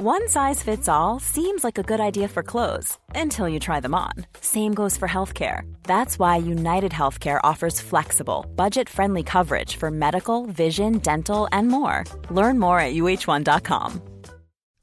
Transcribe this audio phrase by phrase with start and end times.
[0.00, 3.96] One size fits all seems like a good idea for clothes until you try them
[3.96, 4.12] on.
[4.40, 5.62] Same goes for healthcare.
[5.82, 12.04] That's why United Healthcare offers flexible, budget friendly coverage for medical, vision, dental, and more.
[12.30, 14.00] Learn more at uh1.com.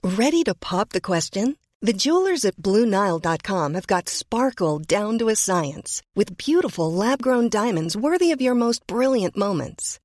[0.04, 1.56] Ready to pop the question?
[1.80, 7.48] The jewelers at Bluenile.com have got sparkle down to a science with beautiful lab grown
[7.48, 9.98] diamonds worthy of your most brilliant moments.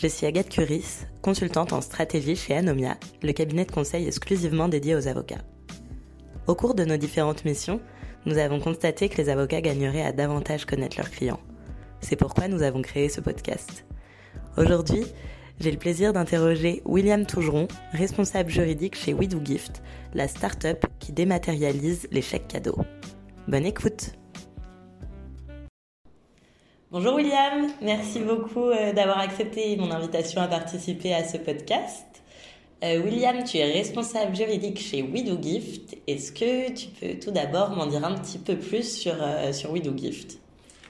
[0.00, 4.94] Je suis Agathe Curis, consultante en stratégie chez Anomia, le cabinet de conseil exclusivement dédié
[4.94, 5.42] aux avocats.
[6.46, 7.80] Au cours de nos différentes missions,
[8.24, 11.40] nous avons constaté que les avocats gagneraient à davantage connaître leurs clients.
[12.00, 13.86] C'est pourquoi nous avons créé ce podcast.
[14.56, 15.04] Aujourd'hui,
[15.58, 19.82] j'ai le plaisir d'interroger William Tougeron, responsable juridique chez WeDoGift,
[20.14, 22.78] la start-up qui dématérialise les chèques cadeaux.
[23.48, 24.12] Bonne écoute!
[26.90, 32.06] Bonjour William, merci beaucoup euh, d'avoir accepté mon invitation à participer à ce podcast.
[32.82, 35.98] Euh, William, tu es responsable juridique chez WeDoGift.
[36.06, 39.70] Est-ce que tu peux tout d'abord m'en dire un petit peu plus sur, euh, sur
[39.70, 40.40] WeDoGift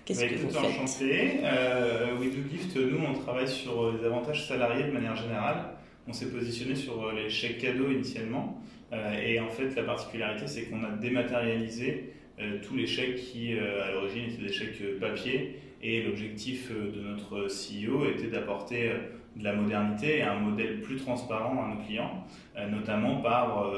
[0.04, 0.70] Qu'est-ce que vous faites?
[0.80, 1.40] enchanté.
[1.42, 5.64] Euh, WeDoGift, nous, on travaille sur les avantages salariés de manière générale.
[6.06, 8.56] On s'est positionné sur les chèques cadeaux initialement.
[9.20, 12.12] et en fait, la particularité, c'est qu'on a dématérialisé
[12.62, 17.46] tous les chèques qui, à l'origine, étaient des chèques papier et l'objectif euh, de notre
[17.46, 18.98] CEO était d'apporter euh,
[19.36, 22.24] de la modernité et un modèle plus transparent à nos clients,
[22.56, 23.72] euh, notamment par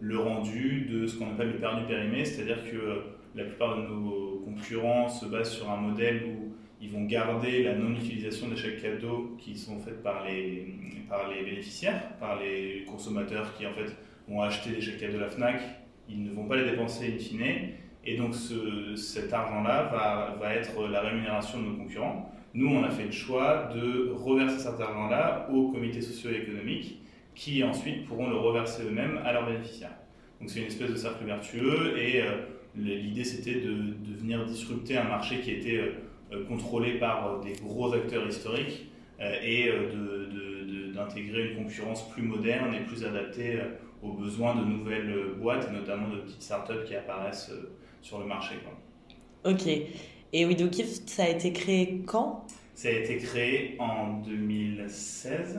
[0.00, 3.02] le rendu de ce qu'on appelle le perdu périmé, c'est-à-dire que
[3.34, 7.74] la plupart de nos concurrents se basent sur un modèle où ils vont garder la
[7.74, 10.74] non-utilisation des chèques cadeaux qui sont faits par les,
[11.08, 13.96] par les bénéficiaires, par les consommateurs qui en fait
[14.28, 15.60] ont acheté des chèques cadeaux à la FNAC,
[16.08, 17.70] ils ne vont pas les dépenser in fine,
[18.04, 18.34] et donc
[18.96, 22.32] cet argent-là va, être la rémunération de nos concurrents.
[22.54, 27.02] Nous, on a fait le choix de reverser cet argent-là aux comités sociaux et économiques
[27.34, 29.96] qui ensuite pourront le reverser eux-mêmes à leurs bénéficiaires.
[30.40, 32.32] Donc c'est une espèce de cercle vertueux et euh,
[32.76, 35.92] l'idée c'était de, venir disrupter un marché qui était
[36.32, 39.70] euh, contrôlé par des gros acteurs historiques euh, et
[40.94, 43.60] d'intégrer une concurrence plus moderne et plus adaptée
[44.02, 47.52] aux besoins de nouvelles boîtes et notamment de petites startups qui apparaissent
[48.02, 48.54] sur le marché.
[48.64, 49.52] Quoi.
[49.52, 49.66] Ok.
[50.32, 52.44] Et WidowGift, ça a été créé quand?
[52.74, 55.58] Ça a été créé en 2016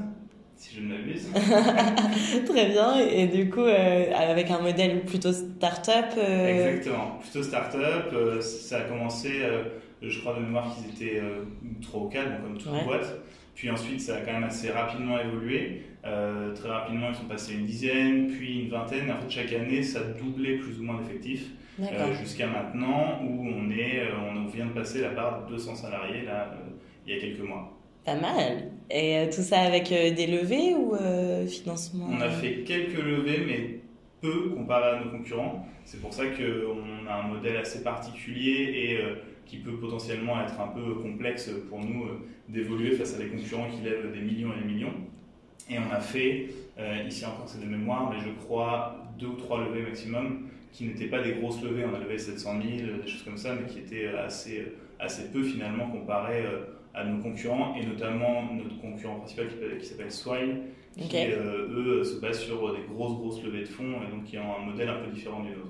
[0.59, 1.29] si je ne m'abuse.
[2.45, 2.99] Très bien.
[2.99, 7.17] Et, du coup, euh, avec un modèle plutôt start-up euh, Exactement.
[7.21, 8.09] Plutôt start-up.
[8.11, 9.29] Euh, ça a commencé,
[10.01, 11.21] je crois de mémoire qu'ils étaient
[11.81, 13.21] 3 ou 4, comme toute boîte.
[13.55, 15.83] Puis ensuite, ça a quand même assez rapidement évolué.
[16.03, 19.09] très rapidement, ils sont passés une dizaine, puis une vingtaine.
[19.11, 21.51] En fait, chaque année, ça doublait plus ou moins d'effectifs.
[21.81, 25.75] Euh, jusqu'à maintenant où on, est, euh, on vient de passer la barre de 200
[25.75, 26.69] salariés là, euh,
[27.05, 27.77] il y a quelques mois.
[28.05, 28.71] Pas mal.
[28.89, 30.95] Et tout ça avec des levées ou
[31.47, 32.07] financement?
[32.11, 33.79] On a fait quelques levées, mais
[34.21, 35.67] peu comparé à nos concurrents.
[35.85, 38.99] C'est pour ça qu'on a un modèle assez particulier et
[39.45, 42.05] qui peut potentiellement être un peu complexe pour nous
[42.47, 44.93] d'évoluer face à des concurrents qui lèvent des millions et des millions.
[45.69, 46.47] Et on a fait,
[47.07, 51.07] ici encore c'est de mémoire, mais je crois deux ou trois levées maximum qui n'étaient
[51.07, 53.79] pas des grosses levées, on a levé 700 000, des choses comme ça, mais qui
[53.79, 59.47] étaient assez, assez peu finalement comparé euh, à nos concurrents, et notamment notre concurrent principal
[59.79, 60.61] qui, s'appelle Swile,
[60.97, 64.37] qui euh, eux se basent sur des grosses grosses levées de fonds, et donc qui
[64.37, 65.69] ont un modèle un peu différent du nôtre.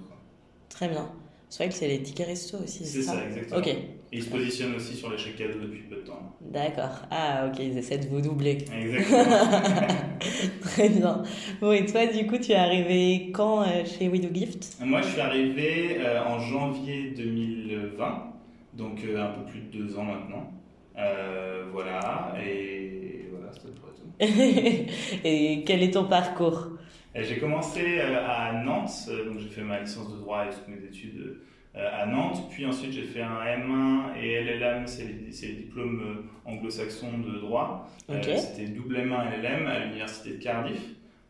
[0.70, 1.12] Très bien.
[1.50, 3.60] Swile, c'est les tickets resto aussi, c'est ça, ça, exactement.
[3.60, 3.76] Ok.
[4.12, 6.36] Et ils se positionnent aussi sur les chèques cadeaux depuis peu de temps.
[6.42, 7.04] D'accord.
[7.12, 8.58] Ah, ok, ils essaient de vous doubler.
[8.76, 9.24] Exactement.
[10.62, 11.22] Très bien.
[11.62, 14.78] Bon, et toi, du coup, tu es arrivé quand euh, chez Widow Gift?
[14.84, 18.34] Moi, je suis arrivé euh, en janvier 2020,
[18.74, 20.54] donc euh, un peu plus de deux ans maintenant.
[21.72, 23.84] voilà, et voilà, c'est tout.
[25.24, 26.70] et quel est ton parcours?
[27.14, 31.42] J'ai commencé à Nantes, donc j'ai fait ma licence de droit et toutes mes études
[31.76, 32.50] à Nantes.
[32.50, 37.90] Puis ensuite, j'ai fait un M1 et LLM, c'est les, diplômes anglo-saxons de droit.
[38.08, 40.82] c'était double M1 LLM à l'université de Cardiff.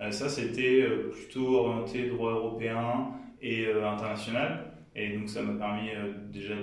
[0.09, 3.09] ça, c'était plutôt orienté droit européen
[3.41, 4.65] et international.
[4.95, 5.89] Et donc ça m'a permis
[6.31, 6.55] déjà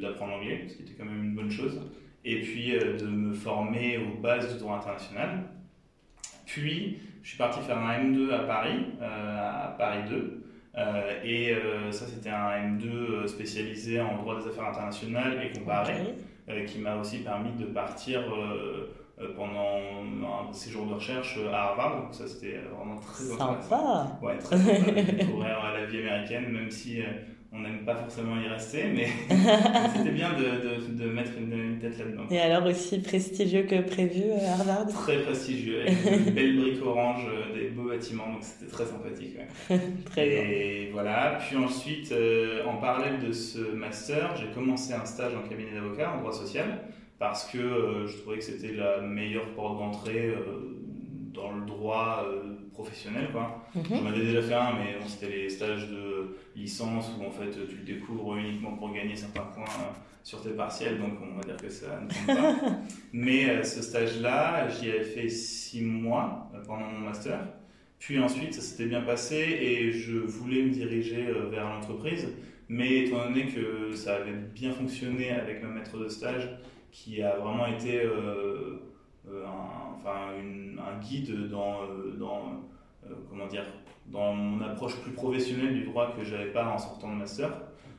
[0.00, 1.80] d'apprendre l'anglais, ce qui était quand même une bonne chose.
[2.24, 5.44] Et puis de me former aux bases du droit international.
[6.48, 10.44] Puis, je suis parti faire un M2 à Paris, euh, à Paris 2.
[10.76, 16.14] Euh, et euh, ça, c'était un M2 spécialisé en droit des affaires internationales et comparé,
[16.66, 18.22] qui m'a aussi permis de partir
[19.36, 22.02] pendant un séjour de recherche à Harvard.
[22.02, 24.18] Donc ça, c'était vraiment très Sympa.
[24.22, 24.90] Ouais, très sympa.
[25.12, 27.02] découvrir la vie américaine, même si
[27.50, 29.06] on n'aime pas forcément y rester, mais
[29.96, 32.24] c'était bien de, de, mettre une, tête là-dedans.
[32.30, 34.88] Et alors aussi prestigieux que prévu à euh, Harvard?
[34.88, 39.36] Très prestigieux, avec une belle brique orange, euh, des beaux bâtiments, donc c'était très sympathique.
[40.04, 40.42] très bien.
[40.42, 45.48] Et voilà, puis ensuite, euh, en parallèle de ce master, j'ai commencé un stage en
[45.48, 46.80] cabinet d'avocat en droit social,
[47.18, 50.34] parce que je trouvais que c'était la meilleure porte d'entrée
[51.32, 52.24] dans le droit
[52.78, 53.28] professionnel.
[53.32, 53.64] Quoi.
[53.74, 53.82] Mhm.
[53.90, 57.76] J'en avais déjà fait un, mais c'était les stages de licence où en fait tu
[57.76, 59.92] le découvres uniquement pour gagner certains points euh,
[60.22, 62.78] sur tes partiels, donc on va dire que ça ne compte pas.
[63.12, 67.40] mais euh, ce stage-là, j'y avais fait six mois euh, pendant mon master.
[67.98, 72.28] Puis ensuite, ça s'était bien passé et je voulais me diriger vers l'entreprise.
[72.68, 76.48] Mais étant donné que ça avait bien fonctionné avec ma maître de stage,
[76.92, 78.02] qui a vraiment été
[79.32, 81.80] un, enfin, un guide dans,
[82.18, 82.62] dans
[83.06, 83.64] euh, comment dire,
[84.06, 87.50] dans mon approche plus professionnelle du droit que j'avais pas en sortant de master.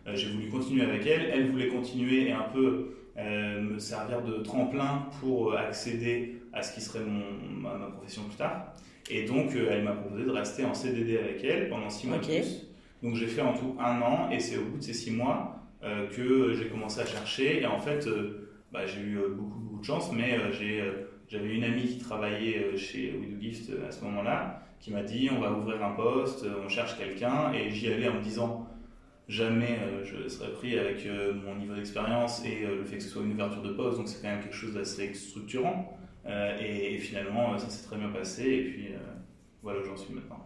[0.07, 1.29] Euh, j'ai voulu continuer avec elle.
[1.31, 6.73] Elle voulait continuer et un peu euh, me servir de tremplin pour accéder à ce
[6.73, 7.23] qui serait mon,
[7.61, 8.73] ma, profession plus tard.
[9.09, 12.67] Et donc, elle m'a proposé de rester en CDD avec elle pendant six mois plus.
[13.01, 15.55] Donc, j'ai fait en tout un an et c'est au bout de ces six mois
[15.81, 17.61] que j'ai commencé à chercher.
[17.61, 18.07] Et en fait,
[18.71, 20.37] bah, j'ai eu beaucoup, beaucoup de chance, mais
[21.29, 25.39] j'avais une amie qui travaillait chez Widow Gift à ce moment-là qui m'a dit on
[25.39, 28.67] va ouvrir un poste, on cherche quelqu'un, et j'y allais en me disant
[29.27, 33.03] jamais euh, je serais pris avec euh, mon niveau d'expérience et euh, le fait que
[33.03, 35.95] ce soit une ouverture de poste, donc c'est quand même quelque chose d'assez structurant.
[36.61, 38.89] Et, finalement, ça s'est très bien passé, et puis
[39.63, 40.45] voilà où j'en suis maintenant.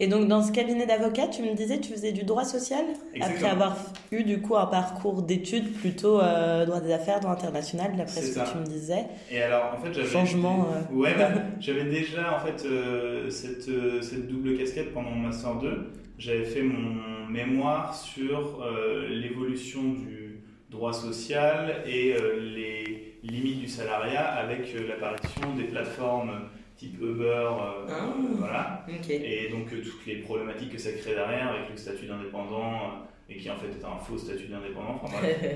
[0.00, 2.84] Et donc, dans ce cabinet d'avocat, tu me disais, tu faisais du droit social
[3.20, 3.76] Après avoir
[4.10, 8.38] eu, du coup, un parcours d'études plutôt euh, droit des affaires, droit international, d'après ce
[8.38, 9.04] que tu me disais.
[9.30, 10.08] Et alors, en fait, j'avais...
[10.08, 10.66] Changement...
[10.92, 10.94] Euh.
[10.94, 11.30] Ouais, bah,
[11.60, 13.70] j'avais déjà, en fait, euh, cette,
[14.02, 15.92] cette, double casquette pendant mon Master 2.
[16.18, 18.64] J'avais fait mon mémoire sur
[19.10, 22.14] l'évolution du droit social et
[22.54, 22.93] les
[23.30, 28.14] limites du salariat avec l'apparition des plateformes type Uber, euh, ah.
[28.38, 28.86] voilà.
[29.08, 33.30] Et donc euh, toutes les problématiques que ça crée derrière avec le statut d'indépendant euh,
[33.30, 35.00] et qui en fait est un faux statut d'indépendant.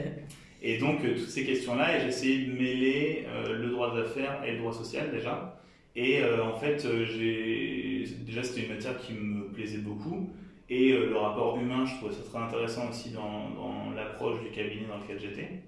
[0.62, 4.53] et donc toutes ces questions-là, et j'ai essayé de mêler le droit des affaires et
[4.53, 5.55] le droit social déjà.
[5.97, 10.32] Et en fait, j'ai déjà c'était une matière qui me plaisait beaucoup.
[10.71, 14.87] Et le rapport humain, je trouvais ça très intéressant aussi dans, dans l'approche du cabinet
[14.87, 15.62] dans lequel j'étais.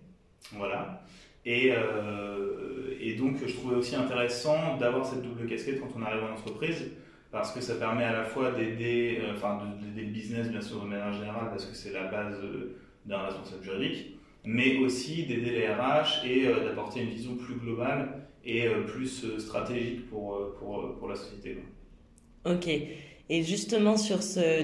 [0.53, 1.03] Voilà.
[1.47, 6.25] Et, euh, et, donc, je trouvais aussi intéressant d'avoir cette double casquette quand on arrive
[6.25, 6.91] en entreprise,
[7.33, 9.33] parce que ça permet à la fois d'aider, euh,
[9.83, 12.77] d'aider le business, bien sûr, de manière générale, parce que c'est la base euh,
[13.07, 18.67] d'un responsable juridique, mais aussi d'aider les RH et d'apporter une vision plus globale et
[18.87, 21.59] plus stratégique pour, pour, la société.
[22.47, 22.69] Ok.
[22.69, 24.21] Et justement, sur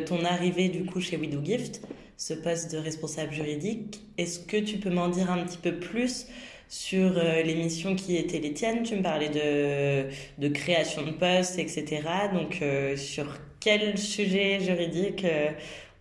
[0.06, 4.78] ton arrivée du coup chez Widow Gift, ce poste de responsable juridique, est-ce que tu
[4.78, 6.26] peux m'en dire un petit peu plus
[6.68, 8.82] sur euh, les missions qui étaient les tiennes.
[8.82, 10.08] Tu me parlais de,
[10.40, 12.02] de création de postes, etc.
[12.32, 13.26] Donc, euh, sur
[13.60, 15.50] quel sujet juridique euh,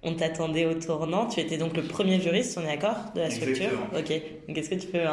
[0.04, 1.28] on t'attendait au tournant?
[1.28, 4.12] Tu étais donc le premier juriste, on est d'accord, de la structure Ok.
[4.48, 5.04] Donc, est-ce que tu peux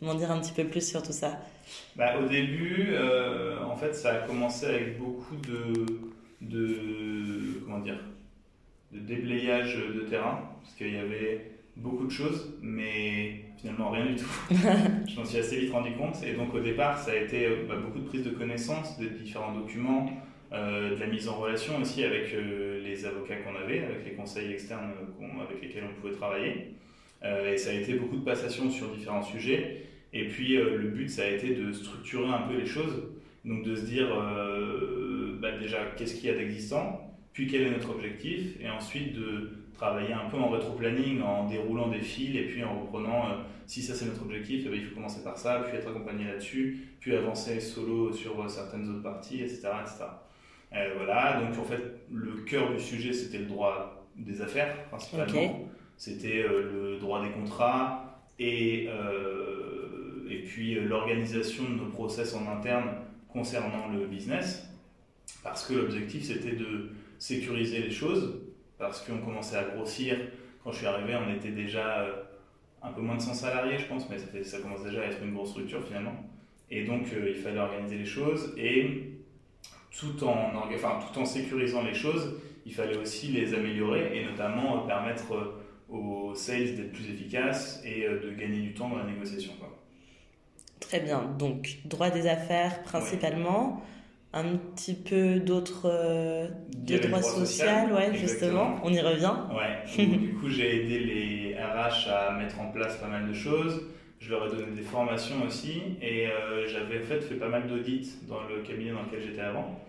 [0.00, 1.38] m'en dire un petit peu plus sur tout ça?
[1.96, 2.94] Bah, Au début,
[3.64, 5.86] en fait, ça a commencé avec beaucoup de,
[6.40, 7.98] de comment dire,
[8.92, 14.16] de déblayage de terrain, parce qu'il y avait beaucoup de choses, mais finalement rien du
[14.16, 14.28] tout.
[14.50, 16.16] je m'en suis assez vite rendu compte.
[16.24, 19.10] Et donc au départ, ça a été euh, bah, beaucoup de prise de connaissance des
[19.10, 20.10] différents documents,
[20.52, 24.12] euh, de la mise en relation aussi avec euh, les avocats qu'on avait, avec les
[24.12, 24.92] conseils externes
[25.40, 26.74] avec lesquels on pouvait travailler.
[27.24, 29.86] et ça a été beaucoup de passations sur différents sujets.
[30.12, 33.04] Et puis le but, ça a été de structurer un peu les choses.
[33.44, 34.08] Donc de se dire
[35.40, 37.00] bah, déjà qu'est-ce qu'il y a d'existant,
[37.32, 41.88] puis quel est notre objectif, et ensuite de travailler un peu en rétro-planning, en déroulant
[41.88, 43.34] des fils et puis en reprenant, euh,
[43.66, 46.24] si ça c'est notre objectif, eh ben, il faut commencer par ça, puis être accompagné
[46.24, 49.68] là-dessus, puis avancer solo sur euh, certaines autres parties, etc.
[49.80, 50.04] etc.
[50.74, 55.68] Euh, voilà, donc en fait, le cœur du sujet c'était le droit des affaires principalement.
[55.96, 58.88] C'était le droit des contrats et,
[60.28, 62.88] et puis l'organisation de nos process en interne
[63.28, 64.68] concernant le business.
[65.44, 68.40] Parce que l'objectif, c'était de sécuriser les choses,
[68.86, 70.16] parce qu'on commençait à grossir.
[70.62, 72.06] Quand je suis arrivé, on était déjà
[72.82, 75.22] un peu moins de 100 salariés, je pense, mais ça, ça commence déjà à être
[75.22, 76.14] une grosse structure finalement.
[76.70, 79.12] Et donc, il fallait organiser les choses et
[79.98, 84.78] tout en, enfin, tout en sécurisant les choses, il fallait aussi les améliorer et notamment
[84.84, 88.98] euh, permettre euh, aux sales d'être plus efficaces et euh, de gagner du temps dans
[88.98, 89.52] la négociation.
[89.58, 89.68] Quoi.
[90.80, 91.22] Très bien.
[91.38, 93.82] Donc, droit des affaires principalement.
[94.34, 95.90] Un petit peu d'autres
[96.74, 99.34] de droit social, ouais, justement, on y revient.
[99.50, 100.06] Ouais.
[100.16, 103.82] du coup, j'ai aidé les RH à mettre en place pas mal de choses.
[104.22, 108.20] Je leur ai donné des formations aussi et euh, j'avais fait, fait pas mal d'audits
[108.28, 109.80] dans le cabinet dans lequel j'étais avant.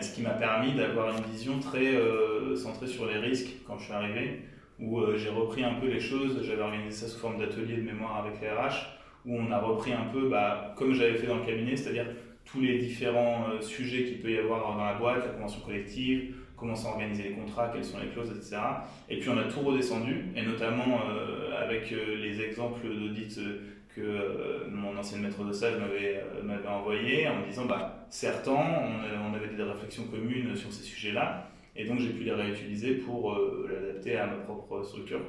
[0.00, 3.84] ce qui m'a permis d'avoir une vision très euh, centrée sur les risques quand je
[3.86, 4.42] suis arrivé,
[4.78, 6.42] où euh, j'ai repris un peu les choses.
[6.44, 8.86] J'avais organisé ça sous forme d'atelier de mémoire avec les RH,
[9.26, 12.06] où on a repris un peu, bah, comme j'avais fait dans le cabinet, c'est-à-dire
[12.52, 16.76] tous les différents sujets qu'il peut y avoir dans la boîte, la convention collective, comment
[16.76, 18.58] s'organiser les contrats, quelles sont les clauses, etc.
[19.08, 21.00] Et puis on a tout redescendu, et notamment
[21.58, 23.38] avec les exemples d'audits
[23.94, 28.52] que euh, mon ancienne maître de stage euh, m'avait envoyé en me disant bah, certains,
[28.52, 33.32] on, avait des réflexions communes sur ces sujets-là, et donc j'ai pu les réutiliser pour
[33.32, 35.20] euh, l'adapter à ma propre structure.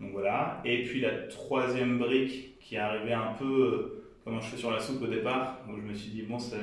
[0.00, 0.60] Donc voilà.
[0.64, 4.80] Et puis la troisième brique qui est arrivée un peu comme je fais sur la
[4.80, 6.56] soupe au départ, où je me suis dit bon, ça,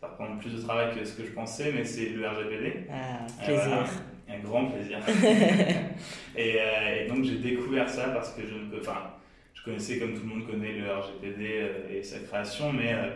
[0.00, 2.86] ça reprend plus de travail que ce que je pensais, mais c'est le RGPD.
[2.90, 3.86] Ah, plaisir.
[4.28, 4.98] un grand plaisir.
[6.36, 8.80] et, et, donc j'ai découvert ça parce que je ne peux.
[8.80, 9.16] Enfin,
[9.66, 13.10] connaissais, comme tout le monde connaît, le RGPD euh, et sa création, mais euh,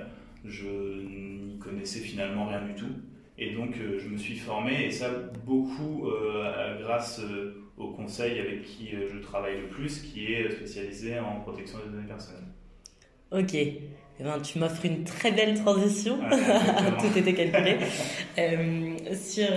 [0.44, 2.92] je n'y connaissais finalement rien du tout.
[3.38, 5.10] Et donc, euh, je me suis formé, et ça,
[5.46, 6.10] beaucoup
[6.80, 7.22] grâce
[7.78, 12.08] au conseil avec qui je travaille le plus, qui est spécialisé en protection des données
[12.08, 12.48] personnelles.
[13.32, 13.54] Ok.
[13.54, 16.18] Eh ben, tu m'offres une très belle transition.
[17.00, 17.78] Tout était calculé.
[19.14, 19.48] sur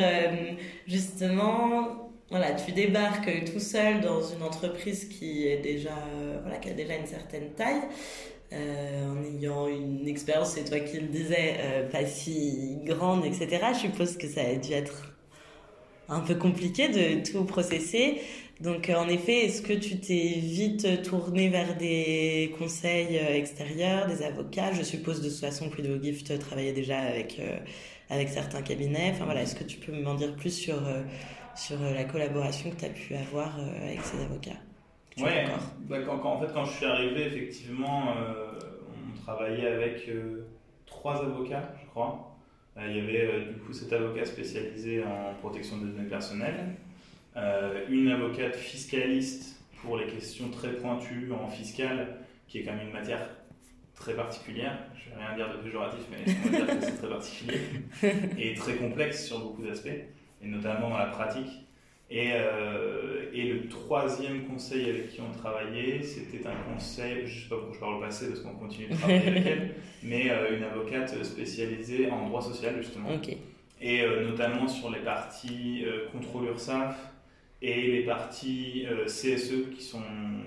[0.88, 2.04] justement
[2.34, 5.96] voilà, tu débarques tout seul dans une entreprise qui est déjà,
[6.42, 7.82] voilà, qui a déjà une certaine taille,
[8.54, 13.60] euh, en ayant une expérience, c'est toi qui le disais, euh, pas si grande, etc.
[13.74, 15.14] Je suppose que ça a dû être
[16.10, 18.22] un peu compliqué de tout processer.
[18.62, 24.72] Donc, en effet, est-ce que tu t'es vite tourné vers des conseils extérieurs, des avocats?
[24.74, 27.58] Je suppose de toute façon que Ludo Gift travaillait déjà avec, euh,
[28.10, 29.12] avec certains cabinets.
[29.14, 30.82] Enfin voilà, est-ce que tu peux m'en dire plus sur
[31.56, 34.60] sur euh, la collaboration que tu as pu avoir euh, avec ces avocats?
[35.18, 35.30] Oui,
[35.88, 38.52] bah, en fait, quand je suis arrivé, effectivement, euh,
[38.90, 40.10] on travaillait avec
[40.88, 42.36] trois avocats, je crois.
[42.78, 46.76] il y avait du coup cet avocat spécialisé en protection des données personnelles,
[47.90, 52.94] une avocate fiscaliste pour les questions très pointues en fiscal, qui est quand même une
[52.94, 53.30] matière
[53.96, 54.78] très particulière.
[54.96, 57.60] Je ne vais rien dire de péjoratif, mais on va dire que c'est très particulier
[58.38, 59.90] et très complexe sur beaucoup d'aspects
[60.44, 61.50] et notamment dans la pratique.
[62.10, 67.42] Et, euh, et, le troisième conseil avec qui on travaillait, c'était un conseil, je ne
[67.44, 70.30] sais pas pourquoi je parle au passé parce qu'on continue de travailler avec elle, mais
[70.30, 73.10] euh, une avocate spécialisée en droit social justement.
[73.82, 76.96] Et euh, notamment sur les parties contrôle URSAF
[77.64, 80.04] et les parties CSE qui sont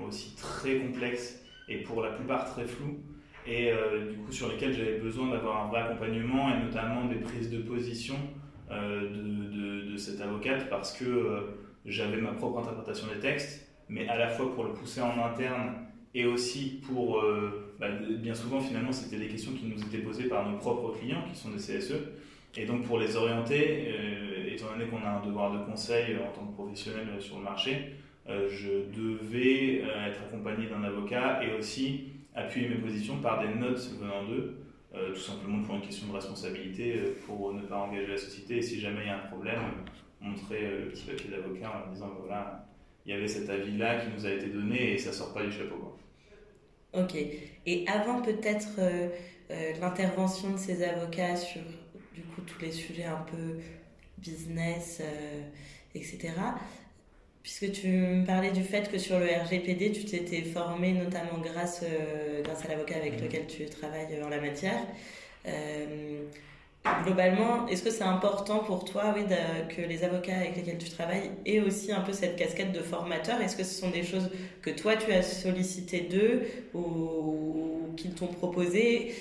[0.06, 3.00] aussi très complexes et pour la plupart très floues
[3.46, 3.72] et
[4.10, 7.58] du coup sur lesquelles j'avais besoin d'avoir un vrai accompagnement et notamment des prises de
[7.58, 8.16] position
[8.70, 9.08] euh,
[9.92, 11.40] de, cette avocate parce que euh,
[11.86, 15.72] j'avais ma propre interprétation des textes, mais à la fois pour le pousser en interne
[16.14, 20.24] et aussi pour, euh, bah, bien souvent finalement c'était des questions qui nous étaient posées
[20.24, 21.94] par nos propres clients qui sont des CSE,
[22.56, 23.88] et donc pour les orienter,
[24.50, 27.92] étant donné qu'on a un devoir de conseil en tant que professionnel sur le marché,
[28.26, 34.24] je devais être accompagné d'un avocat et aussi appuyer mes positions par des notes venant
[34.24, 38.16] d'eux euh, tout simplement pour une question de responsabilité, euh, pour ne pas engager la
[38.16, 38.58] société.
[38.58, 39.60] Et si jamais il y a un problème,
[40.20, 42.66] montrer euh, le petit papier d'avocat en disant bah, voilà,
[43.04, 45.52] il y avait cet avis-là qui nous a été donné et ça sort pas du
[45.52, 45.98] chapeau.
[46.94, 47.14] Ok.
[47.66, 48.80] Et avant peut-être
[49.80, 51.60] l'intervention de ces avocats sur
[52.16, 53.60] du coup tous les sujets un peu
[54.18, 55.02] business,
[55.94, 56.32] etc.
[57.46, 61.80] Puisque tu me parlais du fait que sur le RGPD, tu t'étais formé notamment grâce,
[61.84, 63.24] euh, grâce à l'avocat avec mmh.
[63.24, 64.80] lequel tu travailles en la matière.
[65.46, 66.24] Euh,
[67.04, 69.22] globalement, est-ce que c'est important pour toi oui,
[69.68, 73.40] que les avocats avec lesquels tu travailles aient aussi un peu cette casquette de formateur?
[73.40, 74.28] Est-ce que ce sont des choses
[74.60, 76.42] que toi tu as sollicité d'eux
[76.74, 79.14] ou, qu'ils t'ont proposé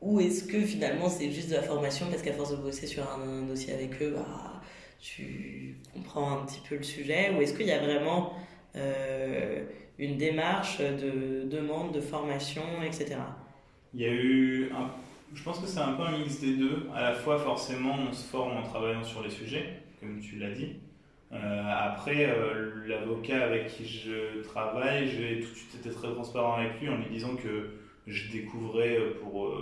[0.00, 3.04] ou est-ce que finalement c'est juste de la formation parce qu'à force de bosser sur
[3.10, 4.60] un, dossier avec eux, bah,
[5.00, 7.32] tu comprends un petit peu le sujet?
[7.36, 8.32] Ou est-ce qu'il y a vraiment
[9.98, 13.16] une démarche de demande de formation, etc.
[13.94, 14.70] Il y a eu
[15.34, 16.88] je pense que c'est un peu un mix des deux.
[16.94, 20.52] À la fois, forcément, on se forme en travaillant sur les sujets, comme tu l'as
[20.52, 20.76] dit.
[21.32, 26.54] Euh, après, euh, l'avocat avec qui je travaille, j'ai tout de suite été très transparent
[26.54, 27.70] avec lui en lui disant que
[28.06, 29.52] je découvrais pour,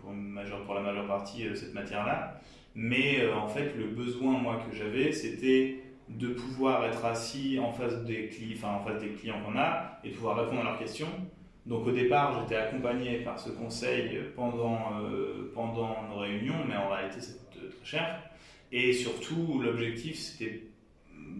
[0.00, 0.12] pour,
[0.64, 2.40] pour la majeure partie cette matière-là.
[2.74, 8.04] Mais en fait, le besoin, moi, que j'avais, c'était de pouvoir être assis en face
[8.04, 11.08] des, enfin, en face des clients qu'on a et pouvoir répondre à leurs questions
[11.68, 16.88] donc au départ, j'étais accompagné par ce conseil pendant, euh, pendant nos réunions, mais en
[16.88, 18.22] réalité c'est très cher.
[18.72, 20.62] Et surtout, l'objectif, c'était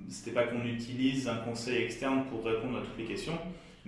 [0.09, 3.39] c'était pas qu'on utilise un conseil externe pour répondre à toutes les questions,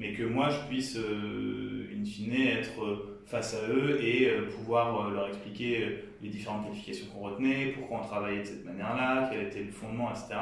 [0.00, 5.10] mais que moi je puisse, euh, in fine, être face à eux et euh, pouvoir
[5.10, 9.62] leur expliquer les différentes qualifications qu'on retenait, pourquoi on travaillait de cette manière-là, quel était
[9.62, 10.34] le fondement, etc.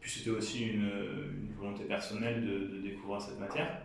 [0.00, 0.90] Puis c'était aussi une,
[1.58, 3.78] volonté personnelle de, découvrir cette matière.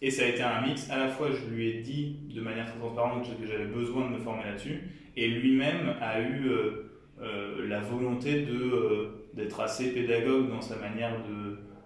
[0.00, 0.88] Et ça a été un mix.
[0.90, 4.16] À la fois, je lui ai dit de manière très transparente que j'avais besoin de
[4.16, 4.82] me former là-dessus,
[5.16, 10.76] et lui-même a eu euh, euh, la volonté de euh, d'être assez pédagogue dans sa
[10.76, 11.16] manière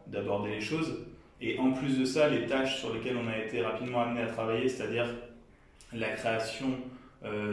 [0.06, 1.06] d'aborder les choses.
[1.42, 4.26] Et en plus de ça, les tâches sur lesquelles on a été rapidement amené à
[4.26, 5.06] travailler, c'est-à-dire
[5.92, 6.68] la création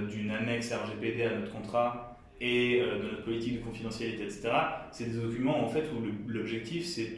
[0.09, 4.49] d'une annexe RGPD à notre contrat et de notre politique de confidentialité, etc.
[4.91, 7.15] C'est des documents en fait où l'objectif c'est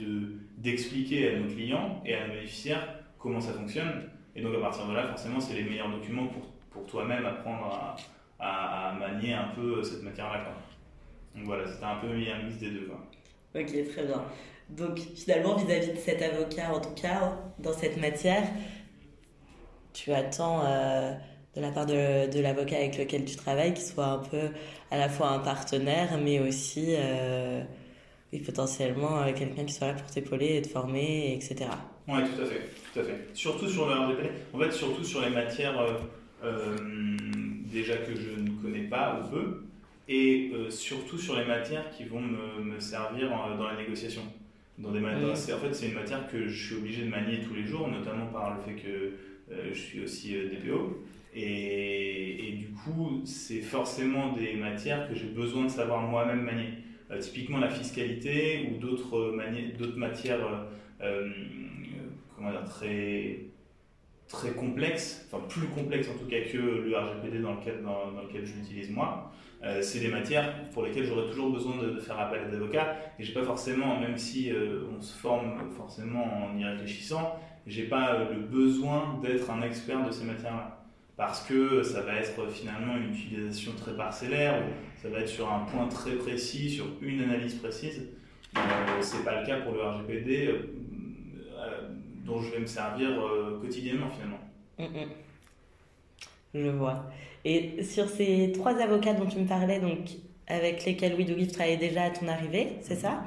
[0.57, 4.09] d'expliquer à nos clients et à nos bénéficiaires comment ça fonctionne.
[4.35, 7.97] Et donc à partir de là, forcément, c'est les meilleurs documents pour, pour toi-même apprendre
[8.39, 10.45] à, à, manier un peu cette matière-là.
[11.35, 12.85] Donc voilà, c'était un peu un mix des deux.
[12.85, 13.05] Quoi.
[13.55, 14.23] Ok, très bien.
[14.71, 18.43] Donc finalement, vis-à-vis de cet avocat, en tout cas, dans cette matière,
[19.93, 21.13] tu attends euh,
[21.55, 24.49] de la part de, l'avocat avec lequel tu travailles qu'il soit un peu
[24.89, 27.61] à la fois un partenaire, mais aussi euh,
[28.45, 31.69] potentiellement euh, quelqu'un qui soit là pour t'épauler et te former, etc.
[32.07, 33.27] Oui, tout à fait, tout à fait.
[33.33, 34.29] Surtout sur le RGPD.
[34.53, 35.75] En fait, surtout sur les matières
[37.71, 39.63] déjà que je ne connais pas ou peu,
[40.07, 44.23] et surtout sur les matières qui vont me servir dans la négociation.
[44.81, 47.63] Dans des En fait, c'est une matière que je suis obligé de manier tous les
[47.63, 49.13] jours, notamment par le fait que
[49.73, 51.03] je suis aussi DPO.
[51.33, 56.73] Et, et, du coup, c'est forcément des matières que j'ai besoin de savoir moi-même manier.
[57.19, 59.31] typiquement la fiscalité ou d'autres
[59.95, 60.65] matières
[62.65, 63.39] très,
[64.27, 68.23] très complexe, enfin plus complexe en tout cas que le RGPD dans lequel, dans, dans
[68.23, 69.31] lequel je l'utilise moi.
[69.63, 72.95] Euh, c'est des matières pour lesquelles j'aurais toujours besoin de, faire appel à des avocats
[73.19, 77.83] et j'ai pas forcément, même si euh, on se forme forcément en y réfléchissant, j'ai
[77.83, 80.79] pas euh, le besoin d'être un expert de ces matières-là
[81.15, 84.63] parce que ça va être finalement une utilisation très parcellaire,
[84.99, 88.07] ça va être sur un point très précis, sur une analyse précise.
[89.01, 90.55] C'est pas le cas pour le RGPD
[92.25, 93.09] dont je vais me servir
[93.61, 94.39] quotidiennement finalement.
[94.79, 95.09] Mm, mm.
[96.55, 97.05] Je vois.
[97.45, 100.09] Et sur ces trois avocats dont tu me parlais, donc
[100.47, 103.23] avec lesquels Louis Dougif travaillait déjà à ton arrivée, c'est ça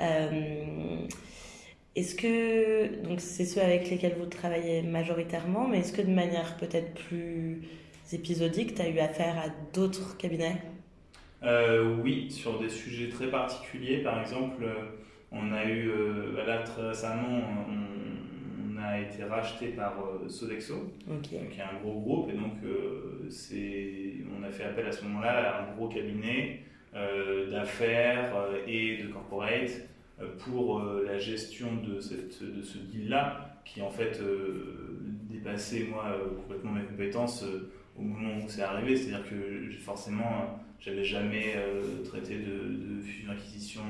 [0.00, 1.06] euh,
[1.96, 6.56] Est-ce que, donc c'est ceux avec lesquels vous travaillez majoritairement, mais est-ce que de manière
[6.56, 7.62] peut-être plus
[8.12, 10.62] épisodique, tu as eu affaire à d'autres cabinets?
[11.42, 13.98] Euh, Oui, sur des sujets très particuliers.
[14.02, 14.64] Par exemple,
[15.32, 15.90] on a eu,
[16.34, 18.21] bah là très récemment, on,
[18.82, 20.92] a été racheté par euh, Sodexo,
[21.22, 23.28] qui est un gros groupe, et donc euh,
[24.38, 26.60] on a fait appel à ce moment-là à un gros cabinet
[26.94, 28.32] euh, d'affaires
[28.66, 29.70] et de corporate
[30.44, 34.20] pour la gestion de, cette, de ce deal-là, qui en fait
[35.30, 37.44] dépassait moi complètement mes compétences
[37.98, 41.56] au moment où c'est arrivé, c'est-à-dire que forcément j'avais jamais
[42.04, 43.82] traité de, de fusion-acquisition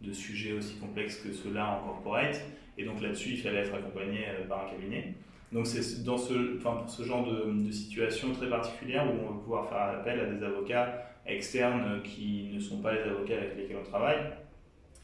[0.00, 2.40] de sujets aussi complexes que ceux-là en corporate.
[2.78, 5.14] Et donc là-dessus, il fallait être accompagné euh, par un cabinet.
[5.52, 9.40] Donc c'est dans ce, enfin, pour ce genre de, situation très particulière où on va
[9.40, 13.78] pouvoir faire appel à des avocats externes qui ne sont pas les avocats avec lesquels
[13.80, 14.18] on travaille.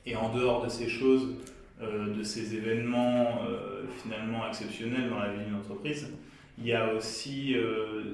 [0.06, 1.34] Et en dehors de ces choses,
[1.82, 6.12] euh, de ces événements euh, finalement exceptionnels dans la vie d'une entreprise,
[6.58, 7.56] il y a aussi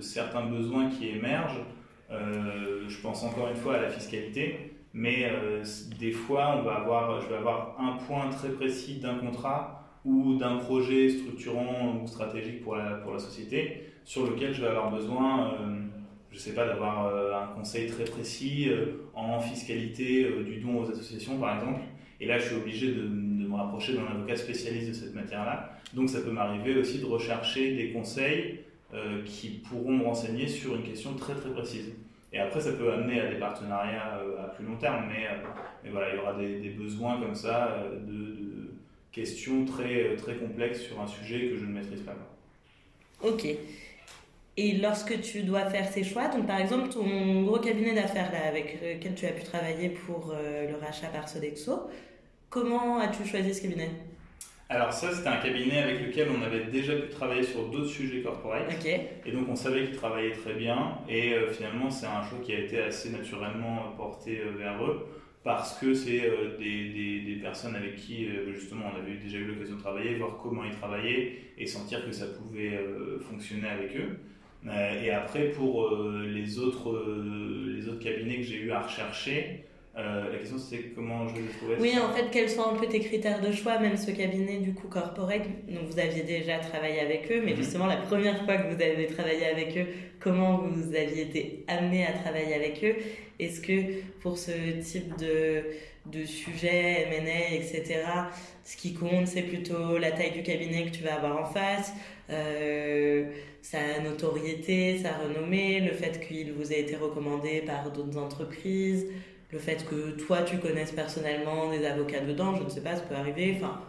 [0.00, 1.60] certains besoins qui émergent.
[2.08, 5.62] je pense encore une fois à la fiscalité mais euh,
[5.98, 10.34] des fois, on va avoir, je vais avoir un point très précis d'un contrat ou
[10.34, 14.90] d'un projet structurant ou stratégique pour la, pour la société sur lequel je vais avoir
[14.90, 15.76] besoin, euh,
[16.30, 18.70] je ne sais pas, d'avoir euh, un conseil très précis
[19.14, 21.82] en fiscalité du don aux associations, par exemple.
[22.18, 25.70] Et là, je suis obligé de, de me rapprocher d'un avocat spécialiste de cette matière-là.
[25.94, 28.60] Donc, ça peut m'arriver aussi de rechercher des conseils
[29.24, 31.92] qui pourront me renseigner sur une question très très précise.
[32.32, 35.48] Et après, ça peut amener à des partenariats euh, à plus long terme, mais, euh,
[35.82, 38.70] mais voilà, il y aura des, besoins comme ça euh, de,
[39.10, 42.14] questions très, très complexes sur un sujet que je ne maîtrise pas.
[43.22, 43.44] Ok.
[44.56, 48.80] Et lorsque tu dois faire ces choix, donc par exemple ton gros cabinet d'affaires avec
[48.80, 51.90] lequel tu as pu travailler pour le rachat par Sodexo,
[52.50, 53.90] comment as-tu choisi ce cabinet?
[54.70, 58.22] Alors ça, c'était un cabinet avec lequel on avait déjà pu travailler sur d'autres sujets
[58.22, 58.70] corporate.
[59.26, 60.92] Et donc on savait qu'il travaillait très bien.
[61.08, 65.06] Et euh, finalement, c'est un choix qui a été assez naturellement porté euh, vers eux
[65.42, 69.74] parce que c'est euh, des, des, personnes avec qui justement on avait déjà eu l'occasion
[69.74, 72.78] de travailler, voir comment ils travaillaient et sentir que ça pouvait
[73.28, 74.18] fonctionner avec eux.
[75.02, 75.90] et après, pour
[76.22, 77.02] les, autres,
[77.74, 79.64] les autres cabinets que j'ai eu à rechercher,
[79.98, 81.76] euh, la question c'est comment je les trouver.
[81.80, 84.72] Oui, en fait, quels sont un peu tes critères de choix, même ce cabinet du
[84.72, 85.42] coup corporate?
[85.68, 87.56] Donc vous aviez déjà travaillé avec eux, mais mhm.
[87.56, 89.86] justement la première fois que vous avez travaillé avec eux,
[90.20, 92.94] comment vous aviez été amené à travailler avec eux?
[93.40, 95.64] Est-ce que pour ce type de,
[96.06, 98.02] de sujet, M&A, etc.,
[98.62, 101.92] ce qui compte c'est plutôt la taille du cabinet que tu vas avoir en face
[102.30, 103.24] euh,
[103.62, 109.06] sa notoriété, sa renommée, le fait qu'il vous ait été recommandé par d'autres entreprises,
[109.52, 113.02] le fait que toi tu connaisses personnellement des avocats dedans, je ne sais pas, ça
[113.02, 113.56] peut arriver.
[113.56, 113.80] Enfin,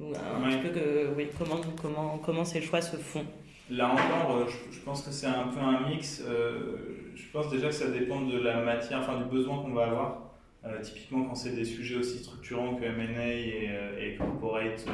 [0.00, 3.24] un petit peu que, oui, comment, comment, comment ces choix se font?
[3.70, 6.24] Là encore, euh, je, pense que c'est un peu un mix.
[6.26, 9.86] Euh, je pense déjà que ça dépend de la matière, enfin du besoin qu'on va
[9.86, 10.30] avoir.
[10.64, 14.84] Euh, typiquement, quand c'est des sujets aussi structurants que M&A et, et, corporate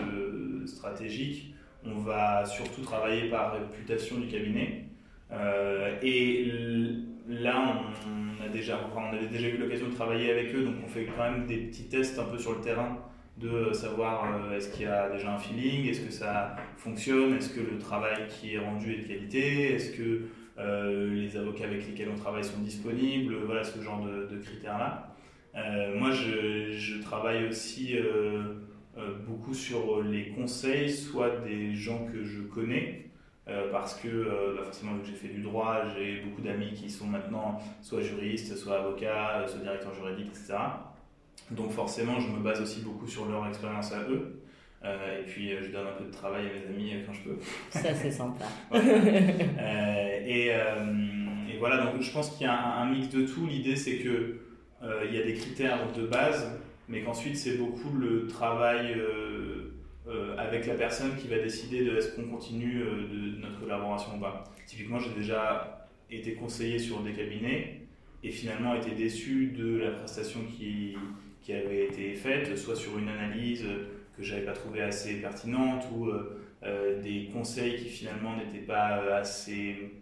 [0.67, 1.55] stratégique,
[1.85, 4.85] on va surtout travailler par réputation du cabinet.
[6.03, 6.53] et
[7.29, 7.66] là,
[8.97, 11.57] on, avait déjà eu l'occasion de travailler avec eux, donc on fait quand même des
[11.59, 12.99] petits tests un peu sur le terrain
[13.39, 17.51] de savoir euh, est-ce qu'il y a déjà un feeling, est-ce que ça fonctionne, est-ce
[17.51, 20.23] que le travail qui est rendu est de qualité, est-ce que
[20.59, 25.15] euh, les avocats avec lesquels on travaille sont disponibles, voilà ce genre de, critères-là.
[25.55, 27.97] Euh, moi, je, travaille aussi
[29.27, 33.06] beaucoup sur les conseils, soit des gens que je connais,
[33.49, 36.73] euh, parce que euh, bah, forcément vu que j'ai fait du droit, j'ai beaucoup d'amis
[36.73, 40.55] qui sont maintenant soit juristes, soit avocats, euh, soit directeurs juridiques, etc.
[41.53, 44.43] Donc forcément, je me base aussi beaucoup sur leur expérience à eux.
[44.85, 47.39] et puis je donne un peu de travail à mes amis quand je peux.
[47.71, 48.47] Ça c'est sympa.
[48.75, 53.47] et, et, voilà, donc je pense qu'il y a un, mix de tout.
[53.47, 54.41] L'idée c'est que
[54.83, 56.51] il y a des critères de base,
[56.89, 58.97] mais qu'ensuite c'est beaucoup le travail
[60.09, 64.17] euh, avec la personne qui va décider de est-ce qu'on continue euh, de, notre collaboration
[64.17, 64.45] ou pas.
[64.65, 67.81] Typiquement, j'ai déjà été conseillé sur des cabinets
[68.23, 70.95] et finalement été déçu de la prestation qui,
[71.49, 73.65] avait été faite, soit sur une analyse
[74.17, 79.93] que j'avais pas trouvée assez pertinente ou euh, des conseils qui finalement n'étaient pas assez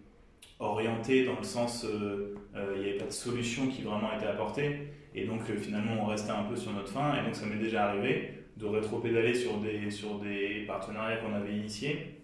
[0.58, 5.26] orientés dans le sens il n'y avait pas de solution qui vraiment était apportée et
[5.26, 8.43] donc finalement on restait un peu sur notre fin et donc ça m'est déjà arrivé
[8.56, 12.20] de rétro-pédaler sur des, sur des partenariats qu'on avait initiés,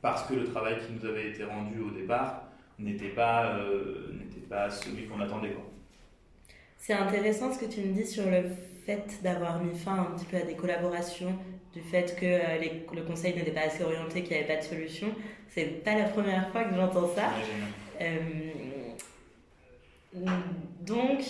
[0.00, 2.44] parce que le travail qui nous avait été rendu au départ
[2.78, 5.54] n'était pas, euh, n'était pas celui qu'on attendait.
[6.78, 8.42] C'est intéressant ce que tu me dis sur le
[8.84, 11.38] fait d'avoir mis fin un petit peu à des collaborations,
[11.72, 14.60] du fait que euh, les, le conseil n'était pas assez orienté, qu'il n'y avait pas
[14.60, 15.08] de solution.
[15.48, 17.30] C'est pas la première fois que j'entends ça.
[18.00, 18.18] Euh,
[20.80, 21.20] donc,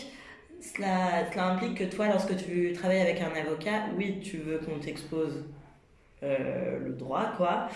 [0.63, 5.45] cela, implique que toi, lorsque tu travailles avec un avocat, oui, tu veux qu'on t'expose
[6.23, 7.69] euh, le droit, quoi,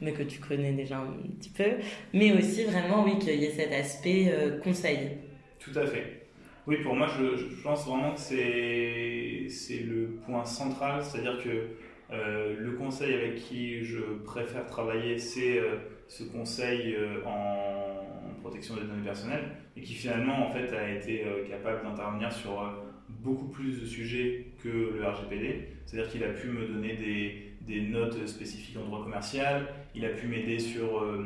[0.00, 3.50] mais que tu connais déjà un petit peu, mais aussi vraiment, oui, qu'il y ait
[3.50, 5.12] cet aspect euh, conseil.
[5.58, 6.26] Tout à fait.
[6.66, 11.68] Oui, pour moi, je, pense vraiment que c'est, c'est le point central, c'est-à-dire que
[12.12, 15.60] euh, le conseil avec qui je préfère travailler, c'est
[16.08, 18.05] ce conseil en
[18.46, 22.62] protection des données personnelles et qui finalement en fait a été euh, capable d'intervenir sur
[22.62, 22.66] euh,
[23.08, 25.68] beaucoup plus de sujets que le RGPD.
[25.84, 30.10] C'est-à-dire qu'il a pu me donner des, des, notes spécifiques en droit commercial, il a
[30.10, 31.24] pu m'aider sur euh,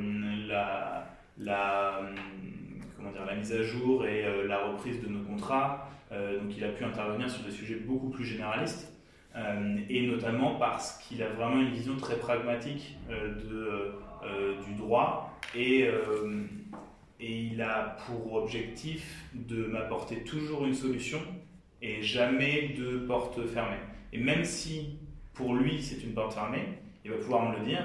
[0.48, 1.06] la,
[1.38, 2.00] la,
[2.96, 5.88] comment dire, la mise à jour et la reprise de nos contrats.
[6.10, 8.92] donc il a pu intervenir sur des sujets beaucoup plus généralistes.
[9.88, 13.94] et notamment parce qu'il a vraiment une vision très pragmatique de,
[14.66, 15.88] du droit et
[17.20, 21.20] et il a pour objectif de m'apporter toujours une solution
[21.82, 23.76] et jamais de porte fermée.
[24.12, 24.98] Et même si
[25.34, 26.64] pour lui c'est une porte fermée,
[27.04, 27.84] il va pouvoir me le dire,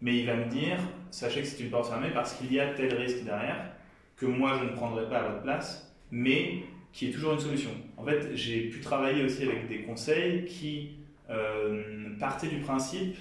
[0.00, 0.78] mais il va me dire,
[1.10, 3.70] sachez que c'est une porte fermée parce qu'il y a tel risque derrière
[4.16, 7.70] que moi je ne prendrai pas à votre place, mais qui est toujours une solution.
[7.96, 10.96] En fait, j'ai pu travailler aussi avec des conseils qui
[11.30, 13.16] euh, partaient du principe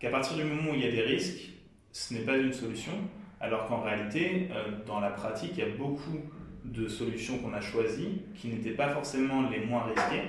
[0.00, 1.50] qu'à partir du moment où il y a des risques,
[1.92, 2.92] ce n'est pas une solution,
[3.40, 6.20] alors qu'en réalité, euh, dans la pratique, il y a beaucoup
[6.64, 10.22] de solutions qu'on a choisies qui n'étaient pas forcément les moins risquées,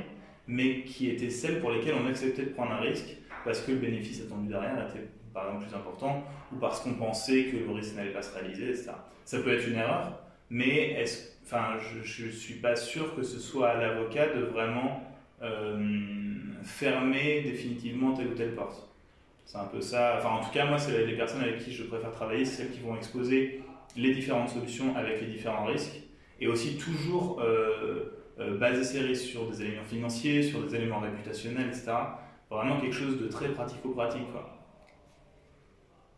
[0.47, 3.77] mais qui étaient celles pour lesquelles on acceptait de prendre un risque parce que le
[3.77, 7.95] bénéfice attendu derrière était par exemple plus important ou parce qu'on pensait que le risque
[7.95, 8.91] n'allait pas se réaliser, etc.
[9.25, 11.03] Ça peut être une erreur, mais
[11.43, 15.01] enfin, je ne suis pas sûr que ce soit à l'avocat de vraiment
[15.41, 15.77] euh,
[16.63, 18.89] fermer définitivement telle ou telle porte.
[19.47, 20.15] C'est un peu ça.
[20.17, 22.71] Enfin, en tout cas, moi, c'est les personnes avec qui je préfère travailler, c'est celles
[22.71, 23.63] qui vont exposer
[23.95, 26.01] les différentes solutions avec les différents risques
[26.41, 30.99] et aussi toujours euh, euh, baser ces risques sur des éléments financiers, sur des éléments
[30.99, 31.93] réputationnels, etc.
[32.51, 34.27] Vraiment quelque chose de très pratico-pratique.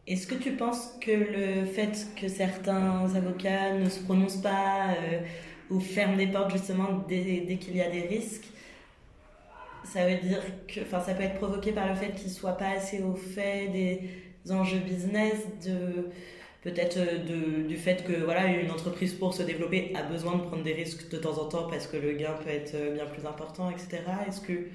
[0.08, 5.20] Est-ce que tu penses que le fait que certains avocats ne se prononcent pas euh,
[5.70, 8.48] ou ferment des portes justement dès, dès qu'il y a des risques,
[9.91, 12.69] ça veut dire que, enfin, ça peut être provoqué par le fait qu'ils soient pas
[12.69, 16.10] assez au fait des enjeux business, de
[16.62, 20.63] peut-être euh, du fait que voilà une entreprise pour se développer a besoin de prendre
[20.63, 23.25] des risques de temps en temps parce que le gain peut être euh, bien plus
[23.25, 24.02] important, etc.
[24.28, 24.67] Est-ce que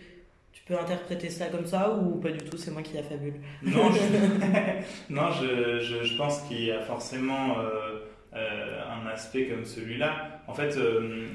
[0.52, 2.56] tu peux interpréter ça comme ça ou pas du tout?
[2.56, 3.34] C'est moi qui affabule.
[3.62, 10.33] Non, je, non, je, je, pense qu'il y a forcément euh, un aspect comme celui-là.
[10.46, 10.78] En fait,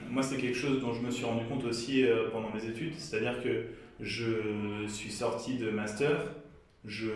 [0.09, 3.41] moi, c'est quelque chose dont je me suis rendu compte aussi pendant mes études, c'est-à-dire
[3.43, 3.65] que
[3.99, 6.31] je suis sorti de master,
[6.85, 7.09] je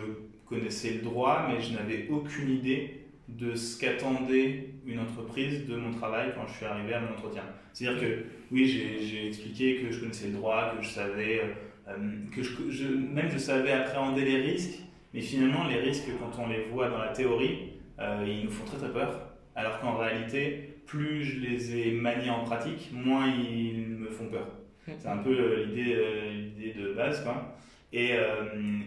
[0.46, 5.92] connaissais le droit, mais je n'avais aucune idée de ce qu'attendait une entreprise de mon
[5.92, 7.42] travail quand je suis arrivé à mon entretien.
[7.72, 11.40] C'est-à-dire que oui, j'ai expliqué que je connaissais le droit, que je savais,
[11.88, 11.96] euh,
[12.34, 14.80] que je, même je savais appréhender les risques,
[15.14, 18.64] mais finalement les risques quand on les voit dans la théorie, euh, ils nous font
[18.64, 23.86] très très peur, alors qu'en réalité, plus je les ai maniés en pratique, moins ils
[23.86, 24.48] me font peur.
[24.86, 27.22] C'est un peu euh, l'idée de base.
[27.24, 27.56] Quoi.
[27.92, 28.12] Et,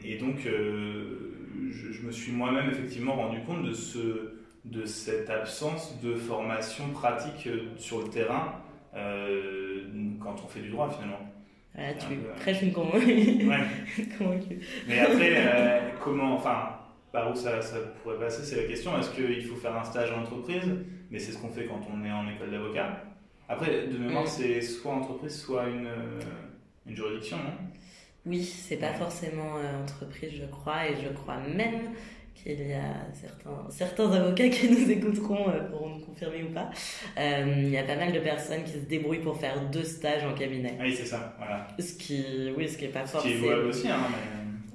[0.04, 0.46] et donc,
[1.72, 4.34] je, me suis moi-même effectivement rendu compte de, ce,
[4.72, 8.54] de cette absence de formation pratique euh, sur le terrain
[8.96, 9.84] euh,
[10.22, 11.20] quand on fait du droit finalement.
[11.78, 13.00] Ah, tu es prêches une convaincue.
[14.88, 16.70] Mais après, euh, comment, enfin,
[17.12, 18.98] par où ça, ça pourrait passer, c'est la question.
[19.00, 20.64] Est-ce qu'il faut faire un stage en entreprise?
[21.10, 23.04] Mais c'est ce qu'on fait quand on est en école d'avocat.
[23.50, 24.28] Après, de mémoire, mm.
[24.28, 25.90] c'est soit entreprise, soit une,
[26.86, 27.54] une juridiction, non?
[28.26, 31.92] Oui, c'est pas forcément euh, entreprise, je crois, et je crois même
[32.36, 36.70] qu'il y a certains, certains avocats qui nous écouteront euh, pour nous confirmer ou pas.
[37.18, 40.26] Euh, il y a pas mal de personnes qui se débrouillent pour faire deux stages
[40.26, 40.78] en cabinet.
[40.80, 41.68] Oui, c'est ça, voilà.
[41.80, 43.34] Ce qui, oui, ce qui est pas forcément.
[43.34, 44.00] Ce qui est aussi, hein.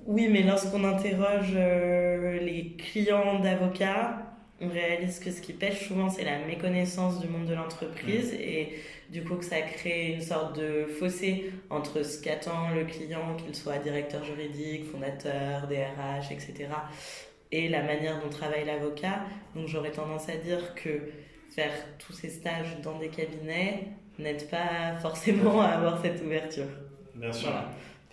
[0.06, 4.31] Oui, mais lorsqu'on interroge les clients d'avocats,
[4.62, 8.74] on réalise que ce qui pêche souvent, c'est la méconnaissance du monde de l'entreprise et
[9.10, 13.54] du coup que ça crée une sorte de fossé entre ce qu'attend le client, qu'il
[13.54, 16.68] soit directeur juridique, fondateur, DRH, etc.,
[17.54, 19.24] et la manière dont travaille l'avocat.
[19.54, 21.10] Donc j'aurais tendance à dire que
[21.54, 26.68] faire tous ces stages dans des cabinets n'aide pas forcément à avoir cette ouverture.
[27.14, 27.52] Bien sûr.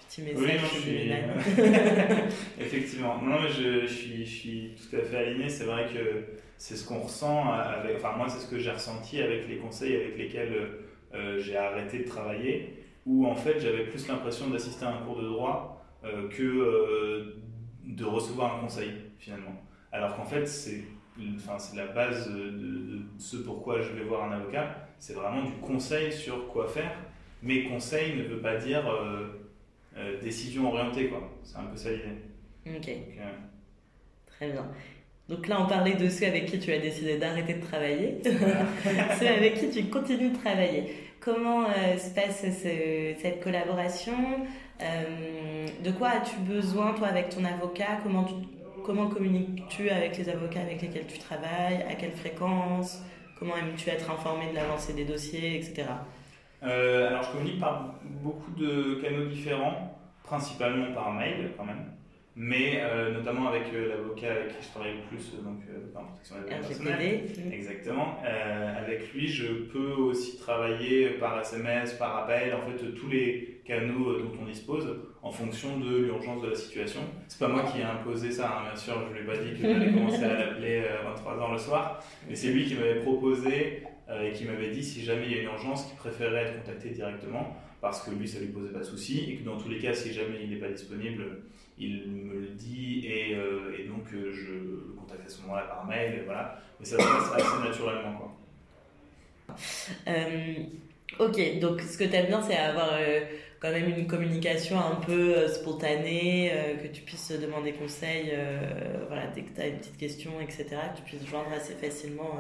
[0.09, 1.11] Petit message oui,
[2.59, 3.21] Effectivement.
[3.21, 5.49] Non, mais je, suis, je suis tout à fait aligné.
[5.49, 6.23] C'est vrai que
[6.57, 7.97] c'est ce qu'on ressent avec.
[7.97, 10.55] Enfin, moi, c'est ce que j'ai ressenti avec les conseils avec lesquels
[11.13, 15.19] euh, j'ai arrêté de travailler, où en fait j'avais plus l'impression d'assister à un cours
[15.19, 17.41] de droit euh, que euh,
[17.83, 19.55] de recevoir un conseil finalement.
[19.91, 20.83] Alors qu'en fait c'est
[21.35, 26.11] enfin, la base de, ce pourquoi je vais voir un avocat, c'est vraiment du conseil
[26.11, 26.95] sur quoi faire,
[27.41, 28.83] mais conseil ne veut pas dire
[30.21, 31.29] décision orientée, quoi.
[31.43, 32.77] C'est un peu ça l'idée.
[32.77, 32.89] Ok.
[34.27, 34.65] Très bien.
[35.29, 39.27] Donc là, on parlait de ceux avec qui tu as décidé d'arrêter de travailler, ceux
[39.27, 40.85] avec qui tu continues de travailler.
[41.19, 42.45] Comment euh, se passe
[43.21, 44.13] cette collaboration?
[44.81, 47.99] Euh, De quoi as-tu besoin, toi, avec ton avocat?
[48.01, 48.25] Comment,
[48.85, 51.85] comment communiques-tu avec les avocats avec lesquels tu travailles?
[51.89, 53.01] À quelle fréquence?
[53.37, 55.83] Comment aimes-tu être informé de l'avancée des dossiers, etc.
[56.63, 61.85] Euh, alors, je communique par beaucoup de canaux différents, principalement par mail quand même
[62.41, 65.57] mais euh, notamment avec euh, l'avocat avec qui je travaille le plus, donc
[65.93, 67.53] en protection des données personnelles.
[67.53, 68.17] Exactement.
[68.23, 74.19] avec lui, je peux aussi travailler par SMS, par appel, en fait, tous les canaux
[74.19, 74.87] dont on dispose
[75.21, 77.01] en fonction de l'urgence de la situation.
[77.27, 79.59] C'est pas moi qui ai imposé ça, hein, bien sûr, je lui ai pas dit
[79.59, 84.31] que j'allais commencer à l'appeler 23h le soir, mais c'est lui qui m'avait proposé et
[84.31, 87.55] qui m'avait dit si jamais il y a une urgence, qu'il préférait être contacté directement
[87.81, 89.93] parce que lui, ça lui posait pas de souci et que dans tous les cas,
[89.93, 91.43] si jamais il n'est pas disponible,
[91.77, 95.85] il me le dit et, euh, donc euh, je le contacte à ce moment-là par
[95.85, 96.59] mail, et voilà.
[96.79, 98.35] Mais ça se passe assez naturellement, quoi.
[100.07, 100.53] Euh,
[101.19, 102.99] ok, donc ce que tu aimes bien, c'est avoir
[103.59, 108.33] quand même une communication un peu spontanée, que tu puisses demander conseil,
[109.07, 112.37] voilà, dès que tu as une petite question, etc., que tu puisses joindre assez facilement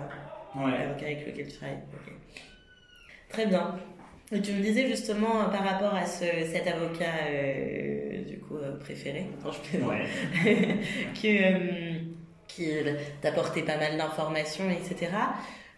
[0.55, 1.79] l'avocat avec lequel tu travailles.
[3.29, 3.75] Très bien.
[4.31, 7.31] Et tu me disais justement par rapport à ce, cet avocat
[8.27, 11.99] du coup préféré, non, je que,
[12.47, 12.69] qui
[13.21, 15.11] t'apportait pas mal d'informations, etc.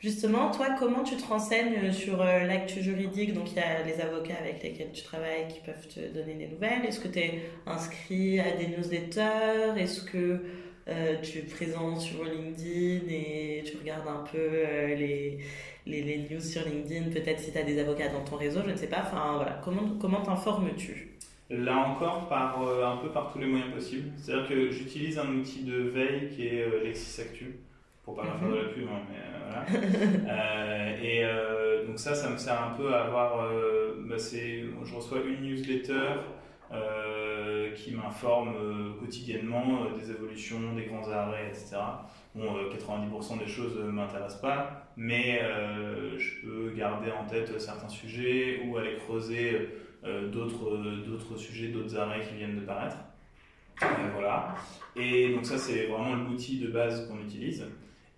[0.02, 3.36] Justement, toi, comment tu te renseignes sur euh, l'actu juridique?
[3.36, 6.48] Donc, il y a les avocats avec lesquels tu travailles qui peuvent te donner des
[6.48, 6.84] nouvelles.
[6.88, 9.78] Est-ce que tu es inscrit à des newsletters?
[9.78, 10.42] Est-ce que
[10.88, 15.40] euh, tu es présent sur LinkedIn et tu regardes un peu euh, les,
[15.86, 18.72] les, les, news sur LinkedIn Peut-être si tu as des avocats dans ton réseau, je
[18.72, 19.02] ne sais pas.
[19.02, 19.62] Enfin, voilà.
[19.64, 21.10] Comment comment t'informes-tu?
[21.50, 24.10] Là encore, par, un peu par tous les moyens possibles.
[24.18, 27.60] C'est-à-dire que j'utilise un outil de veille qui est LexisActu
[28.04, 29.86] pour pas faire de la pub, hein, mais euh, voilà.
[30.94, 34.96] euh, et euh, donc ça, ça me sert un peu à avoir, euh, bah je
[34.96, 36.16] reçois une newsletter euh,
[37.76, 38.54] qui m'informe
[39.00, 41.78] quotidiennement des évolutions, des grands arrêts, etc.
[42.36, 45.42] Bon, 90% des choses ne m'intéressent pas, mais
[46.18, 49.70] je peux garder en tête certains sujets ou aller creuser
[50.04, 52.98] d'autres, sujets, d'autres arrêts qui viennent de paraître.
[54.14, 54.56] voilà.
[54.96, 57.66] Et donc ça, c'est vraiment l'outil de base qu'on utilise.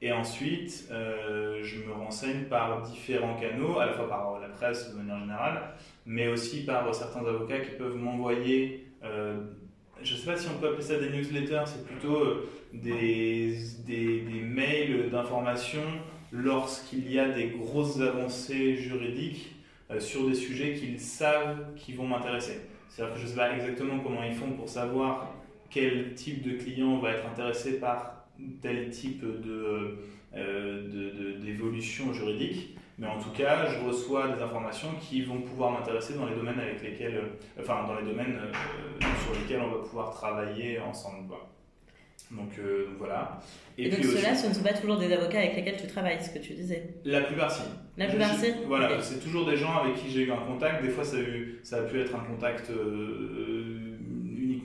[0.03, 4.91] Et ensuite, euh, je me renseigne par différents canaux, à la fois par la presse
[4.91, 5.61] de manière générale,
[6.05, 9.37] mais aussi par certains avocats qui peuvent m'envoyer, euh,
[10.01, 13.57] je ne sais pas si on peut appeler ça des newsletters, c'est plutôt euh, des,
[13.85, 15.83] des, mails d'information
[16.31, 19.55] lorsqu'il y a des grosses avancées juridiques
[19.99, 22.61] sur des sujets qu'ils savent qui vont m'intéresser.
[22.89, 25.33] C'est-à-dire que je ne sais pas exactement comment ils font pour savoir
[25.69, 28.27] quel type de client va être intéressé par
[28.61, 29.23] tel type
[30.35, 35.71] euh, d'évolution de, juridique, mais en tout cas, je reçois des informations qui vont pouvoir
[35.71, 39.75] m'intéresser dans les domaines avec lesquels, euh, enfin, dans les domaines euh, sur lesquels on
[39.75, 41.33] va pouvoir travailler ensemble.
[42.31, 42.49] Donc,
[42.97, 43.39] voilà.
[43.77, 46.31] Et, donc ceux-là, ce ne sont pas toujours des avocats avec lesquels tu travailles, ce
[46.31, 47.61] que tu disais La plupart si.
[47.97, 50.81] La plupart si Voilà, c'est toujours des gens avec qui j'ai eu un contact.
[50.81, 52.71] Des fois, ça a, eu, ça a pu être un contact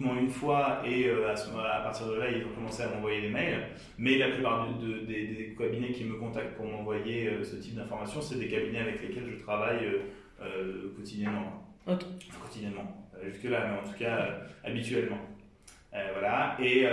[0.00, 3.68] une fois et euh, à, partir de là, ils ont commencé à m'envoyer des mails.
[3.98, 4.68] Mais la plupart
[5.06, 9.02] des, cabinets qui me contactent pour m'envoyer euh, ce type d'informations, c'est des cabinets avec
[9.02, 9.86] lesquels je travaille
[10.40, 11.64] euh, quotidiennement.
[11.86, 15.18] Quotidiennement, jusque-là, mais en tout cas habituellement.
[16.12, 16.56] voilà.
[16.60, 16.84] Et,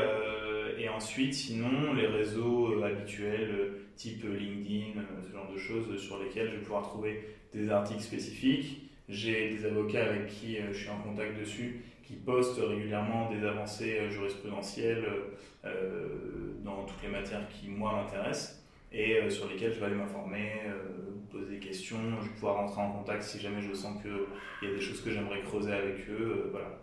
[0.79, 6.55] et, ensuite, sinon, les réseaux habituels, type LinkedIn, ce genre de choses sur lesquels je
[6.55, 8.89] vais pouvoir trouver des articles spécifiques.
[9.09, 13.97] J'ai des avocats avec qui je suis en contact dessus qui postent régulièrement des avancées
[13.99, 15.05] euh, jurisprudentielles
[15.65, 19.95] euh, dans toutes les matières qui, moi, m'intéressent et euh, sur lesquelles je vais aller
[19.95, 20.51] m'informer,
[21.31, 24.71] poser des questions, je vais pouvoir rentrer en contact si jamais je sens qu'il y
[24.71, 26.49] a des choses que j'aimerais creuser avec eux.
[26.51, 26.79] voilà.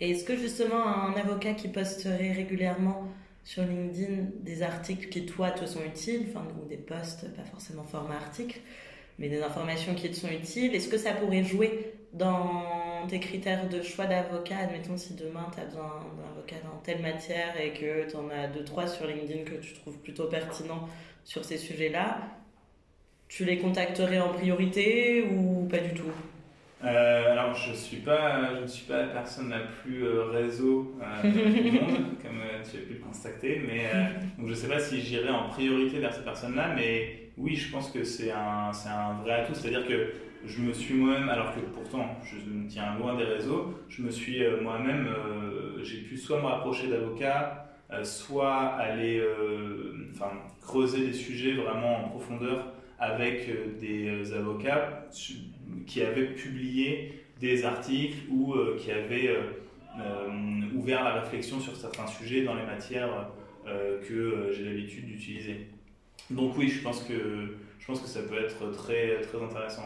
[0.00, 3.08] Est-ce que justement un avocat qui posterait régulièrement
[3.44, 7.84] sur LinkedIn des articles qui toi te sont utiles, enfin, ou des posts, pas forcément
[7.84, 8.58] format article,
[9.18, 13.68] mais des informations qui te sont utiles, est-ce que ça pourrait jouer dans tes critères
[13.68, 17.72] de choix d'avocat, admettons si demain tu as besoin d'un avocat dans telle matière et
[17.72, 20.88] que tu en as deux, trois sur LinkedIn que tu trouves plutôt pertinents
[21.24, 22.18] sur ces sujets-là,
[23.28, 26.12] tu les contacterais en priorité ou pas du tout?
[26.84, 30.96] Euh, alors, je, suis pas, je ne suis pas la personne la plus euh, réseau
[31.00, 33.84] euh, du monde, comme tu as pu le constater, mais
[34.38, 37.70] donc je ne sais pas si j'irai en priorité vers ces personnes-là, mais oui, je
[37.70, 39.54] pense que c'est un, un vrai atout.
[39.54, 40.12] C'est-à-dire que
[40.44, 44.10] je me suis moi-même, alors que pourtant je me tiens loin des réseaux, je me
[44.10, 49.22] suis euh, moi-même, euh, j'ai pu soit me rapprocher d'avocats, euh, soit aller
[50.12, 53.50] enfin, creuser des sujets vraiment en profondeur avec
[53.80, 55.08] des avocats
[55.86, 59.36] qui avaient publié des articles ou qui avaient
[60.72, 63.28] ouvert la réflexion sur certains sujets dans les matières
[63.66, 65.66] que j'ai l'habitude d'utiliser.
[66.30, 69.82] Donc oui, je pense que je pense que ça peut être très très intéressant.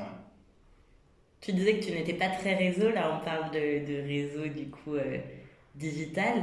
[1.46, 4.68] Tu disais que tu n'étais pas très réseau, là on parle de, de réseau du
[4.68, 5.18] coup euh,
[5.76, 6.42] digital.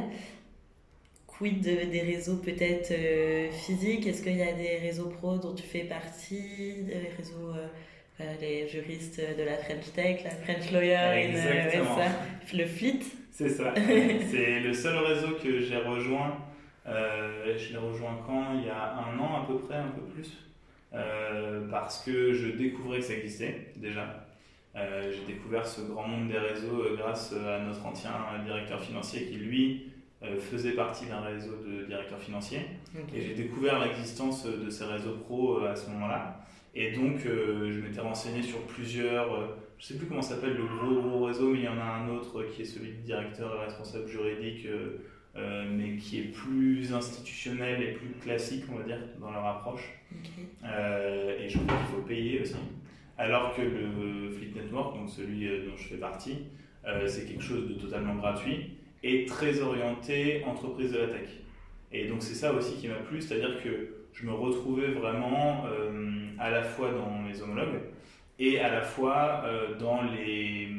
[1.28, 4.08] Quid des réseaux peut-être euh, physiques?
[4.08, 8.66] Est-ce qu'il y a des réseaux pro dont tu fais partie Des réseaux, euh, les
[8.70, 11.98] juristes de la French Tech, la French Lawyer, Exactement.
[12.54, 13.04] le FLIT?
[13.30, 13.74] C'est ça.
[14.32, 16.38] C'est le seul réseau que j'ai rejoint.
[16.86, 18.54] je l'ai rejoint quand?
[18.58, 20.32] Il y a un an à peu près, un peu plus.
[21.70, 24.23] parce que je découvrais que ça existait déjà.
[24.76, 28.12] Euh, j'ai découvert ce grand monde des réseaux euh, grâce euh, à notre ancien
[28.44, 29.90] directeur financier qui, lui,
[30.40, 32.62] faisait partie d'un réseau de directeurs financiers.
[33.14, 36.40] Et j'ai découvert l'existence de ces réseaux pro à ce moment-là.
[36.74, 41.02] Et donc, je m'étais renseigné sur plusieurs, je ne sais plus comment s'appelle le gros,
[41.02, 43.66] gros réseau, mais il y en a un autre qui est celui du directeur et
[43.66, 44.66] responsable juridique,
[45.36, 49.92] mais qui est plus institutionnel et plus classique, on va dire, dans leur approche.
[50.64, 52.56] et je crois qu'il faut payer aussi.
[53.18, 56.40] Alors que le Fleet Network, donc celui dont je fais partie,
[57.08, 58.72] c'est quelque chose de totalement gratuit
[59.04, 61.30] et très orienté entreprise de la tech.
[61.92, 65.66] Et donc c'est ça aussi qui m'a plu, c'est-à-dire que je me retrouvais vraiment
[66.40, 67.82] à la fois dans mes homologues
[68.40, 69.44] et à la fois
[69.80, 70.70] dans les,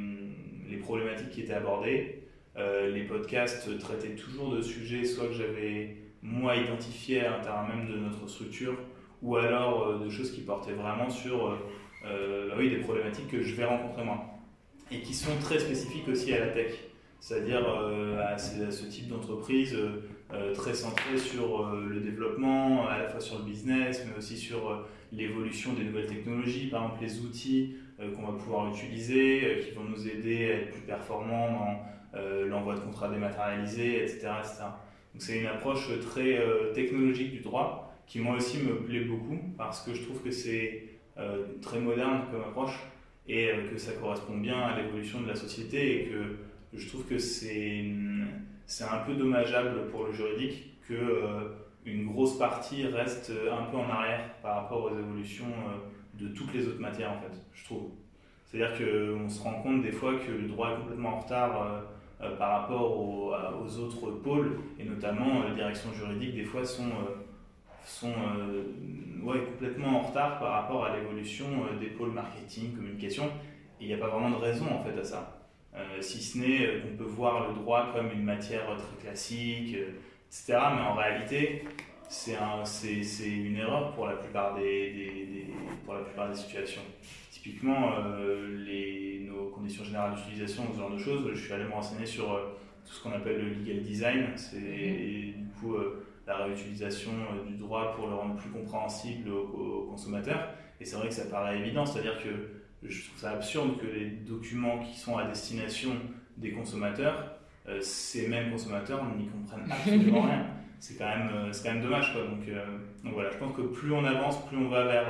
[0.68, 2.24] les problématiques qui étaient abordées
[2.56, 7.88] euh, les podcasts traitaient toujours de sujets soit que j'avais moi identifié à l'intérieur même
[7.88, 8.76] de notre structure,
[9.22, 11.58] ou alors euh, de choses qui portaient vraiment sur
[12.04, 14.24] euh, bah oui, des problématiques que je vais rencontrer moi,
[14.90, 16.72] et qui sont très spécifiques aussi à la tech,
[17.20, 17.66] c'est-à-dire
[18.20, 19.74] à, ce type d'entreprise
[20.52, 25.72] très centré sur le développement, à la fois sur le business, mais aussi sur l'évolution
[25.72, 30.50] des nouvelles technologies, par exemple les outils qu'on va pouvoir utiliser, qui vont nous aider
[30.50, 34.28] à être plus performants dans euh, l'envoi de contrats dématérialisés, etc.
[35.12, 39.38] Donc c'est une approche très euh, technologique du droit qui moi aussi me plaît beaucoup
[39.58, 40.93] parce que je trouve que c'est euh,
[41.62, 42.78] très moderne comme approche
[43.28, 46.36] et que ça correspond bien à l'évolution de la société et que
[46.76, 47.84] je trouve que c'est
[48.66, 51.22] c'est un peu dommageable pour le juridique que
[51.86, 55.52] une grosse partie reste un peu en arrière par rapport aux évolutions
[56.14, 57.90] de toutes les autres matières en fait, je trouve.
[58.44, 61.82] C'est-à-dire qu'on se rend compte des fois que le droit est complètement en retard
[62.22, 63.32] euh, par rapport aux,
[63.78, 67.23] autres pôles, et notamment euh, les directions juridiques, des fois sont, euh,
[67.84, 68.12] sont
[69.22, 71.46] ouais, complètement en retard par rapport à l'évolution
[71.80, 73.26] des pôles marketing, communication,
[73.80, 75.48] et il n'y a pas vraiment de raison en fait à ça.
[76.00, 79.76] si ce n'est qu'on peut voir le droit comme une matière très classique,
[80.28, 80.58] etc.
[80.74, 81.64] Mais en réalité,
[82.08, 82.62] c'est un,
[83.24, 85.46] une erreur pour la plupart des, des,
[85.84, 86.82] pour la plupart des situations.
[87.30, 87.90] Typiquement,
[88.64, 89.04] les,
[89.64, 92.92] conditions générales d'utilisation, ce genre de choses, je suis allé me renseigner sur euh, tout
[92.92, 95.42] ce qu'on appelle le legal design, c'est mhm.
[95.42, 100.48] du coup euh, la réutilisation euh, du droit pour le rendre plus compréhensible aux, consommateurs.
[100.80, 102.28] Et c'est vrai que ça paraît évident, c'est-à-dire que
[102.82, 105.92] je trouve ça absurde que les documents qui sont à destination
[106.36, 107.38] des consommateurs,
[107.80, 110.46] ces mêmes consommateurs n'y comprennent absolument rien.
[110.80, 112.12] C'est quand, même, quand même dommage.
[112.12, 112.22] Quoi.
[112.24, 112.40] Donc,
[113.04, 115.08] donc, voilà, je pense que plus on avance, plus on va vers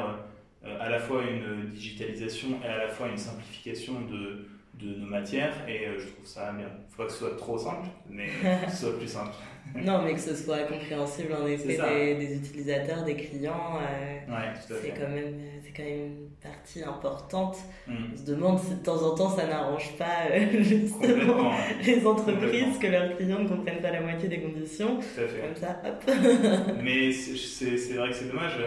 [0.66, 4.46] euh, à la fois une digitalisation et à la fois une simplification de,
[4.80, 6.66] de nos matières et euh, je trouve ça bien.
[6.66, 8.26] Il ne faut pas que ce soit trop simple, mais
[8.64, 9.32] que ce soit plus simple.
[9.84, 13.78] non, mais que ce soit compréhensible en effet des, des, utilisateurs, des clients.
[13.80, 17.56] Euh, ouais, c'est quand même c'est quand même une partie importante.
[17.86, 17.94] Mm.
[18.12, 20.28] On se demande si de temps en temps ça n'arrange pas
[20.60, 21.52] justement
[21.84, 24.96] les entreprises que leurs clients ne comprennent pas la moitié des conditions.
[24.98, 25.40] Tout à fait.
[25.40, 26.04] Comme ça, hop.
[26.82, 28.58] mais c'est vrai que c'est dommage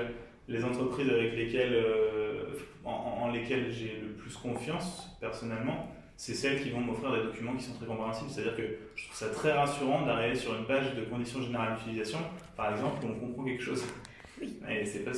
[0.48, 2.46] les entreprises avec lesquelles, euh,
[2.86, 7.64] en, lesquelles j'ai le plus confiance personnellement, c'est celles qui vont m'offrir des documents qui
[7.64, 8.30] sont très compréhensibles.
[8.32, 8.64] C'est-à-dire que
[8.96, 12.18] je trouve ça très rassurant d'arriver sur une page de conditions générales d'utilisation,
[12.56, 13.86] par exemple, où on comprend quelque chose.
[14.42, 14.60] Oui.
[14.70, 15.12] Et c'est pas,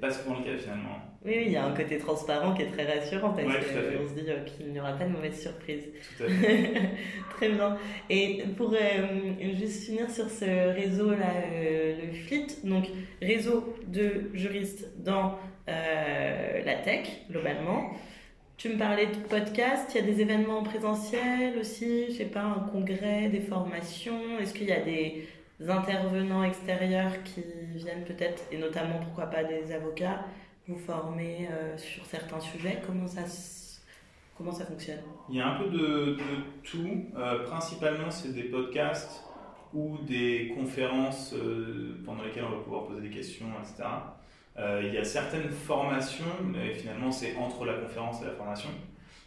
[0.00, 0.98] pas souvent le cas finalement.
[1.24, 4.14] Oui, oui, il y a un côté transparent qui est très rassurant parce qu'on se
[4.14, 5.84] dit euh, qu'il n'y aura pas de mauvaise surprise.
[6.16, 6.72] Tout à fait.
[7.30, 7.78] très bien.
[8.10, 12.86] Et pour euh, juste finir sur ce réseau-là, euh, le FLIT, donc
[13.22, 17.94] réseau de juristes dans la tech, globalement.
[18.56, 22.44] Tu me parlais de podcast, il y a des événements présentiels aussi, je sais pas,
[22.44, 25.26] un congrès, des formations, est-ce qu'il y a des
[25.68, 27.42] intervenants extérieurs qui
[27.74, 30.24] viennent peut-être, et notamment pourquoi pas des avocats,
[30.68, 32.80] vous former euh, sur certains sujets?
[32.86, 33.22] Comment ça,
[34.38, 35.02] comment ça fonctionne?
[35.28, 36.16] Il y a un peu de,
[36.62, 37.06] tout.
[37.16, 39.24] Euh, principalement, c'est des podcasts
[39.74, 43.82] ou des conférences euh, pendant lesquelles on va pouvoir poser des questions, etc.
[44.56, 48.70] il y a certaines formations, mais finalement, c'est entre la conférence et la formation.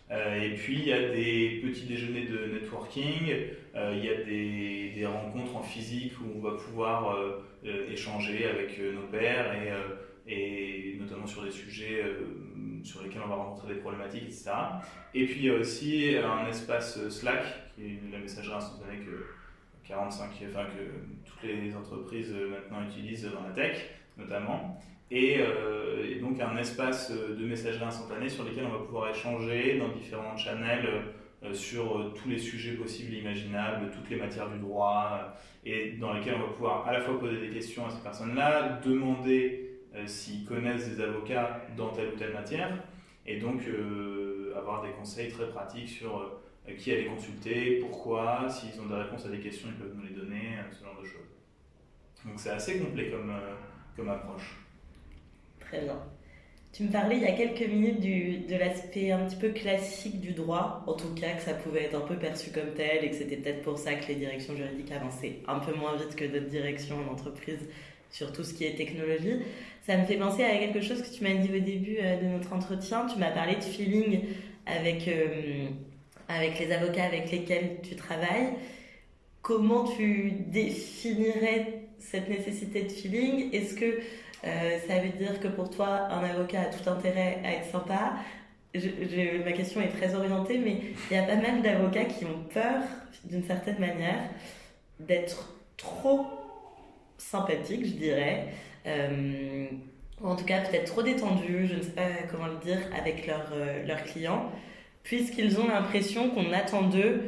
[0.09, 3.33] Euh, et puis il y a des petits déjeuners de networking,
[3.75, 8.77] euh, il y a des, rencontres en physique où on va pouvoir euh, échanger avec
[8.79, 9.71] nos pairs et,
[10.27, 12.03] et, notamment sur des sujets
[12.83, 14.51] sur lesquels on va rencontrer des problématiques, etc.
[15.13, 17.43] Et puis il y a aussi un espace Slack,
[17.75, 19.27] qui est la messagerie instantanée que
[19.87, 23.77] 45, enfin que toutes les entreprises maintenant utilisent dans la tech
[24.17, 24.81] notamment.
[25.11, 29.89] Euh, et, donc un espace de messagerie instantanée sur lequel on va pouvoir échanger dans
[29.89, 30.87] différents channels
[31.43, 35.35] euh, sur tous les sujets possibles et imaginables, toutes les matières du droit,
[35.65, 38.01] euh, et dans lesquels on va pouvoir à la fois poser des questions à ces
[38.01, 39.63] personnes-là, demander
[40.05, 42.69] s'ils connaissent des avocats dans telle ou telle matière,
[43.25, 43.61] et donc
[44.55, 46.39] avoir des conseils très pratiques sur
[46.77, 50.13] qui aller consulter, pourquoi, s'ils ont des réponses à des questions, ils peuvent nous les
[50.13, 51.33] donner, ce genre de choses.
[52.25, 53.11] Donc c'est assez complet
[53.95, 54.66] comme approche.
[55.69, 55.99] Très bien.
[56.73, 60.19] Tu me parlais il y a quelques minutes du, de l'aspect un petit peu classique
[60.19, 63.09] du droit, en tout cas que ça pouvait être un peu perçu comme tel et
[63.09, 66.25] que c'était peut-être pour ça que les directions juridiques avançaient un peu moins vite que
[66.25, 67.67] d'autres directions en entreprise
[68.11, 69.39] sur tout ce qui est technologie.
[69.85, 72.53] Ça me fait penser à quelque chose que tu m'as dit au début de notre
[72.53, 73.07] entretien.
[73.07, 74.21] Tu m'as parlé de feeling
[74.65, 75.09] avec,
[76.27, 78.53] avec les avocats avec lesquels tu travailles.
[79.41, 83.53] Comment tu définirais cette nécessité de feeling?
[83.53, 83.99] Est-ce que
[84.43, 88.13] ça veut dire que pour toi, un avocat a tout intérêt à être sympa
[89.45, 90.77] ma question est très orientée, mais
[91.09, 92.81] il y a pas mal d'avocats qui ont peur,
[93.23, 94.29] d'une certaine manière,
[94.99, 96.25] d'être trop
[97.17, 98.47] sympathiques, je dirais.
[98.85, 99.67] Euh,
[100.21, 103.29] ou en tout cas, peut-être trop détendus, je ne sais pas comment le dire, avec
[103.29, 104.51] euh, leurs clients,
[105.03, 107.23] puisqu'ils ont l'impression qu'on attend d'eux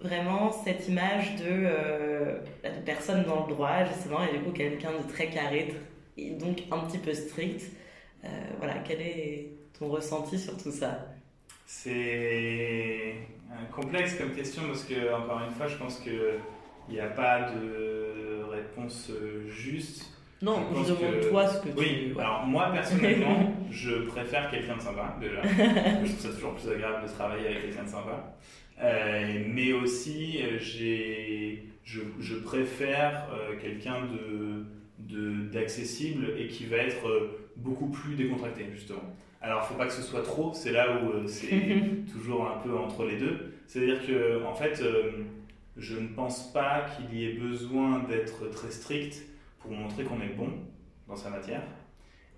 [0.00, 4.90] vraiment cette image de, euh, de personne dans le droit, justement, et du coup, quelqu'un
[4.92, 5.74] de très carré,
[6.16, 7.62] et donc un petit peu strict.
[8.58, 11.08] voilà, quel est ton ressenti sur tout ça?
[11.66, 13.14] C'est
[13.74, 16.40] complexe comme question parce que, encore une fois, je pense qu'il
[16.88, 19.10] n'y a pas de réponse
[19.48, 20.14] juste.
[20.42, 24.82] Non, je, demande toi ce que tu Oui, alors moi personnellement, je préfère quelqu'un de
[24.82, 25.40] sympa déjà.
[25.42, 28.36] je trouve ça toujours plus agréable de travailler avec quelqu'un de sympa.
[28.82, 34.66] Euh, mais aussi, j'ai, je, je, préfère euh, quelqu'un de,
[35.08, 39.02] d'accessible et qui va être euh, beaucoup plus décontracté justement.
[39.40, 41.76] Alors, il ne faut pas que ce soit trop, c'est là où euh, c'est
[42.12, 43.52] toujours un peu entre les deux.
[43.66, 45.10] C'est-à-dire que, en fait, euh,
[45.76, 49.22] je ne pense pas qu'il y ait besoin d'être très strict
[49.58, 50.50] pour montrer qu'on est bon
[51.08, 51.62] dans sa matière.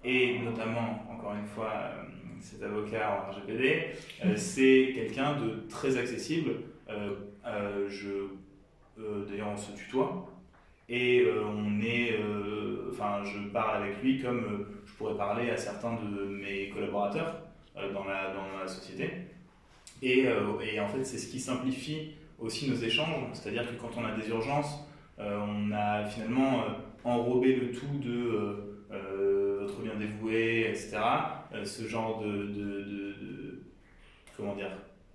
[0.05, 1.91] Et notamment, encore une fois,
[2.41, 3.93] cet avocat en RGPD,
[4.37, 6.53] c'est quelqu'un de très accessible.
[7.89, 8.29] je,
[9.29, 10.36] d'ailleurs, on se tutoie.
[10.89, 12.17] Et on est,
[12.91, 17.43] enfin, je parle avec lui comme je pourrais parler à certains de mes collaborateurs
[17.77, 19.11] euh, dans, la, dans la société.
[20.01, 23.91] Et, euh, et en fait, c'est ce qui simplifie aussi nos échanges, c'est-à-dire que quand
[23.99, 24.87] on a des urgences,
[25.19, 26.65] euh, on a finalement
[27.05, 28.63] enrobé le tout de
[29.61, 30.99] votre bien dévoué, etc.
[31.65, 33.63] ce genre de, de, de,
[34.37, 34.71] comment dire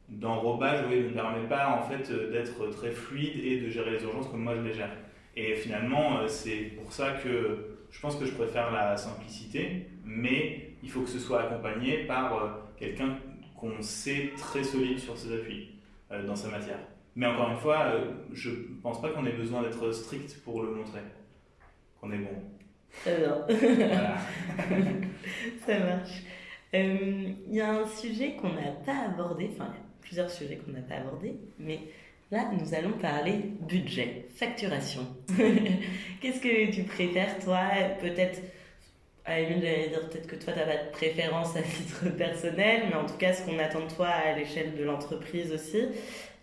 [0.09, 4.27] d'enrobage oui, ne permet pas en fait d'être très fluide et de gérer les urgences
[4.27, 4.91] comme moi je les gère.
[5.35, 10.89] Et finalement, c'est pour ça que je pense que je préfère la simplicité, mais il
[10.89, 13.17] faut que ce soit accompagné par euh, quelqu'un
[13.55, 15.71] qu'on sait très solide sur ses appuis
[16.11, 16.79] euh, dans sa matière.
[17.15, 20.63] Mais encore une fois, euh, je ne pense pas qu'on ait besoin d'être strict pour
[20.63, 21.01] le montrer,
[21.99, 22.29] qu'on est bon.
[23.03, 23.45] Très bien.
[25.65, 26.23] Ça marche.
[26.73, 30.57] Il y a un sujet qu'on n'a pas abordé, enfin, il y a plusieurs sujets
[30.57, 31.79] qu'on n'a pas abordés, mais
[32.31, 35.05] Là, nous allons parler budget, facturation.
[36.21, 37.59] Qu'est-ce que tu préfères, toi?
[37.99, 38.39] Peut-être,
[39.25, 42.83] à la j'allais dire peut-être que toi, tu n'as pas de préférence à titre personnel,
[42.89, 45.89] mais en tout cas, ce qu'on attend de toi à l'échelle de l'entreprise aussi,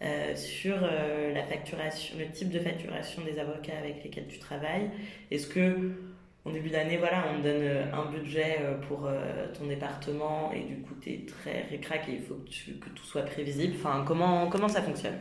[0.02, 4.90] euh, sur euh, la facturation, le type de facturation des avocats avec lesquels tu travailles.
[5.30, 5.92] Est-ce que
[6.44, 8.58] en début d'année, voilà, on donne euh, un budget
[8.88, 9.08] pour
[9.58, 13.04] ton département et du coup, tu es très récrac et il faut que, que, tout
[13.04, 13.72] soit prévisible?
[13.78, 15.16] Enfin, comment, comment ça fonctionne?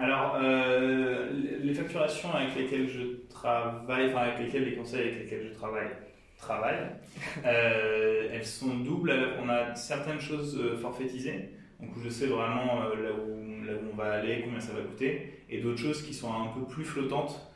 [0.00, 1.28] Alors, euh,
[1.62, 5.90] les facturations avec lesquelles je travaille, enfin avec lesquelles les conseils avec lesquels je travaille,
[6.38, 6.88] travaillent,
[7.44, 9.12] euh, elles sont doubles.
[9.42, 13.90] On a certaines choses euh, forfaitisées, donc où je sais vraiment là où, là, où,
[13.92, 16.84] on va aller, combien ça va coûter, et d'autres choses qui sont un peu plus
[16.84, 17.46] flottantes,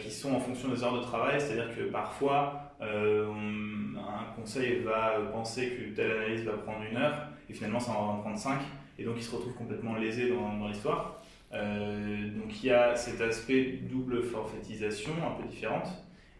[0.00, 5.70] qui sont en fonction des heures de travail, c'est-à-dire que parfois un conseil va penser
[5.70, 8.60] que telle analyse va prendre une heure, et finalement ça va en prendre cinq,
[8.98, 11.21] et donc il se retrouve complètement lésé dans, dans l'histoire.
[11.52, 15.88] Euh, donc il y a cet aspect double forfaitisation un peu différente.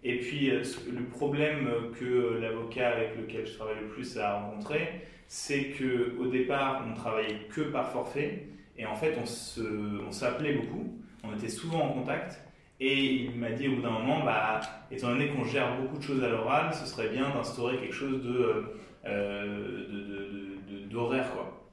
[0.05, 5.03] Et puis euh, le problème que l'avocat avec lequel je travaille le plus a rencontré,
[5.29, 8.47] c'est que au départ on travaillait que par forfait
[8.77, 12.41] et en fait on s'appelait on beaucoup, on était souvent en contact
[12.81, 14.61] et il m'a dit au bout d'un moment, bah,
[14.91, 18.25] étant donné qu'on gère beaucoup de choses à l'oral, ce serait bien d'instaurer quelque chose
[18.25, 18.65] de,
[19.07, 20.57] euh,
[20.91, 21.65] d'horaire quoi.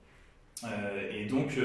[0.65, 1.57] Euh, et donc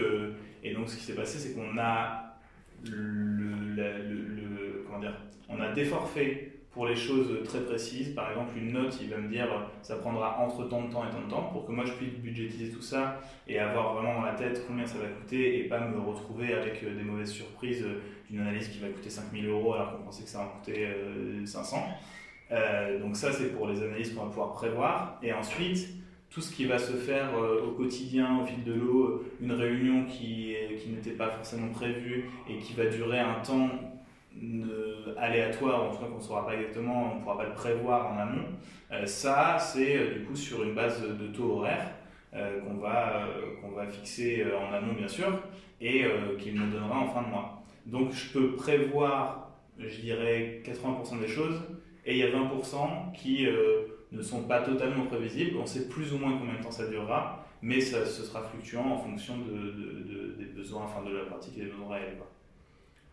[0.64, 2.36] et donc, ce qui s'est passé, c'est qu'on a
[2.84, 5.16] le, comment dire,
[5.48, 8.14] on a des forfaits pour les choses très précises.
[8.14, 9.46] Par exemple, une note, il va me dire
[9.82, 12.14] ça prendra entre tant de temps et tant de temps pour que moi je puisse
[12.14, 15.86] budgétiser tout ça et avoir vraiment dans la tête combien ça va coûter et pas
[15.86, 17.86] me retrouver avec euh, des mauvaises surprises
[18.28, 20.88] d'une analyse qui va coûter 5000 euros alors qu'on pensait que ça va coûter
[21.44, 21.76] 500.
[22.50, 25.18] Euh, donc ça, c'est pour les analyses qu'on va pouvoir prévoir.
[25.22, 25.88] Et ensuite,
[26.34, 30.04] tout ce qui va se faire euh, au quotidien, au fil de l'eau, une réunion
[30.04, 33.70] qui, qui n'était pas forcément prévue et qui va durer un temps
[35.16, 38.12] aléatoire, en tout cas qu'on ne saura pas exactement, on ne pourra pas le prévoir
[38.12, 38.46] en amont,
[38.90, 41.92] euh, ça c'est euh, du coup sur une base de taux horaire
[42.32, 43.28] qu'on va,
[43.60, 45.38] qu'on va fixer en amont bien sûr
[45.80, 46.04] et
[46.40, 47.62] qu'il nous donnera en fin de mois.
[47.86, 51.62] Donc je peux prévoir, je dirais, 80% des choses
[52.04, 53.46] Et il y a 20% qui
[54.14, 55.58] ne sont pas totalement prévisibles.
[55.58, 58.92] On sait plus ou moins combien de temps ça durera, mais ça, ce sera fluctuant
[58.92, 62.16] en fonction de, des besoins, enfin de la pratique et des besoins réels.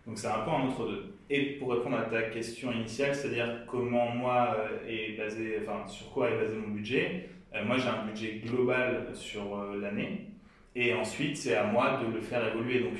[0.07, 1.13] Donc c'est un peu un entre-deux.
[1.29, 6.29] Et pour répondre à ta question initiale, c'est-à-dire comment moi est basé, enfin sur quoi
[6.29, 7.29] est basé mon budget,
[7.65, 10.27] moi j'ai un budget global sur l'année,
[10.75, 12.79] et ensuite c'est à moi de le faire évoluer.
[12.79, 12.97] Donc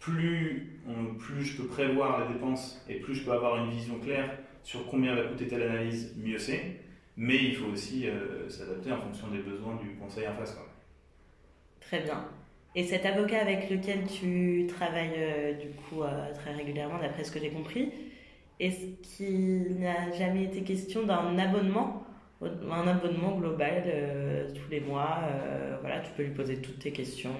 [0.00, 0.80] plus,
[1.18, 4.86] plus je peux prévoir les dépenses et plus je peux avoir une vision claire sur
[4.86, 6.80] combien va coûter telle analyse, mieux c'est.
[7.22, 10.56] Mais il faut aussi euh, s'adapter en fonction des besoins du conseil en face.
[11.78, 12.24] Très bien.
[12.74, 17.30] Et cet avocat avec lequel tu travailles euh, du coup euh, très régulièrement, d'après ce
[17.30, 17.92] que j'ai compris,
[18.58, 22.06] est-ce qu'il n'a jamais été question d'un abonnement,
[22.40, 23.84] un abonnement global
[24.54, 25.18] tous les mois
[25.82, 27.36] Voilà, tu peux lui poser toutes tes questions.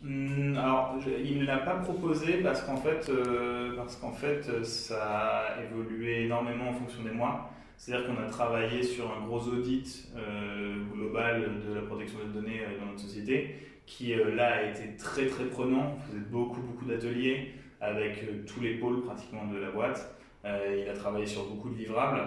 [0.00, 5.48] Hmm, alors, il ne l'a pas proposé parce qu'en fait, euh, parce qu'en fait, ça
[5.56, 7.50] a évolué énormément en fonction des mois.
[7.76, 12.60] C'est-à-dire qu'on a travaillé sur un gros audit euh, global de la protection des données
[12.60, 15.96] euh, dans notre société, qui là a été très très prenant.
[15.96, 20.14] On faisait beaucoup beaucoup d'ateliers avec tous les pôles pratiquement de la boîte.
[20.44, 22.20] il a travaillé sur beaucoup de livrables.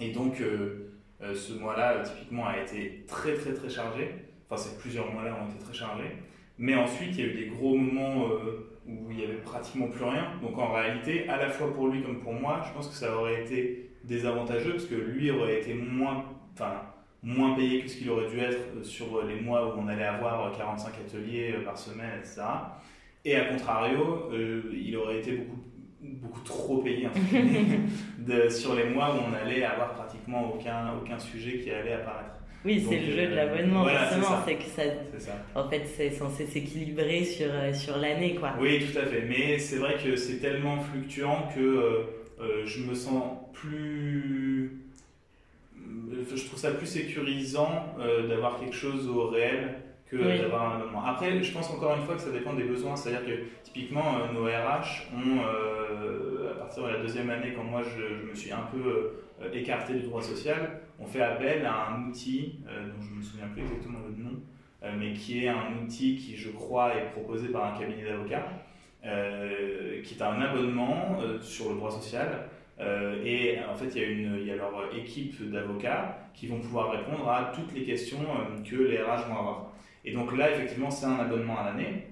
[0.00, 0.40] Et donc,
[1.20, 4.14] ce mois-là, typiquement, a été très très très chargé.
[4.48, 6.16] Enfin, ces plusieurs mois-là ont été très chargés.
[6.60, 9.88] Mais ensuite, il y a eu des gros moments euh, où il n'y avait pratiquement
[9.88, 10.26] plus rien.
[10.42, 13.16] Donc en réalité, à la fois pour lui comme pour moi, je pense que ça
[13.16, 16.82] aurait été désavantageux parce que lui aurait été moins, enfin,
[17.22, 20.04] moins payé que ce qu'il aurait dû être euh, sur les mois où on allait
[20.04, 22.42] avoir 45 ateliers euh, par semaine, etc.
[23.24, 25.60] Et à contrario, il aurait été beaucoup,
[26.00, 27.08] beaucoup trop payé
[28.18, 32.39] de, sur les mois où on allait avoir pratiquement aucun, aucun sujet qui allait apparaître.
[32.64, 34.42] Oui, c'est le jeu de euh, l'abonnement, forcément.
[34.44, 34.82] C'est que ça,
[35.54, 38.54] en fait, c'est censé s'équilibrer sur, euh, sur l'année, quoi.
[38.60, 39.22] Oui, tout à fait.
[39.22, 41.60] Mais c'est vrai que c'est tellement fluctuant que
[42.40, 44.78] euh, je me sens plus.
[46.34, 47.94] Je trouve ça plus sécurisant
[48.28, 49.76] d'avoir quelque chose au réel
[50.10, 51.04] que d'avoir un abonnement.
[51.04, 52.96] Après, je pense encore une fois que ça dépend des besoins.
[52.96, 55.40] C'est-à-dire que typiquement, nos RH ont,
[56.50, 59.12] à partir de la deuxième année, quand moi je, je me suis un peu
[59.52, 63.22] écarté du droit social, on fait appel à un outil euh, dont je ne me
[63.22, 64.38] souviens plus exactement le nom,
[64.82, 68.46] euh, mais qui est un outil qui, je crois, est proposé par un cabinet d'avocats,
[69.04, 72.48] euh, qui est un abonnement sur le droit social.
[73.24, 76.60] et en fait, il y, a une, il y a leur équipe d'avocats qui vont
[76.60, 78.18] pouvoir répondre à toutes les questions
[78.68, 79.69] que les RH vont avoir.
[80.04, 82.06] Et donc là, effectivement, c'est un abonnement à l'année,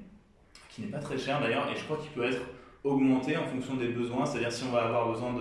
[0.69, 2.43] qui n'est pas très cher d'ailleurs, et je crois qu'il peut être
[2.85, 4.27] augmenté en fonction des besoins.
[4.27, 5.35] C'est-à-dire si on va avoir besoin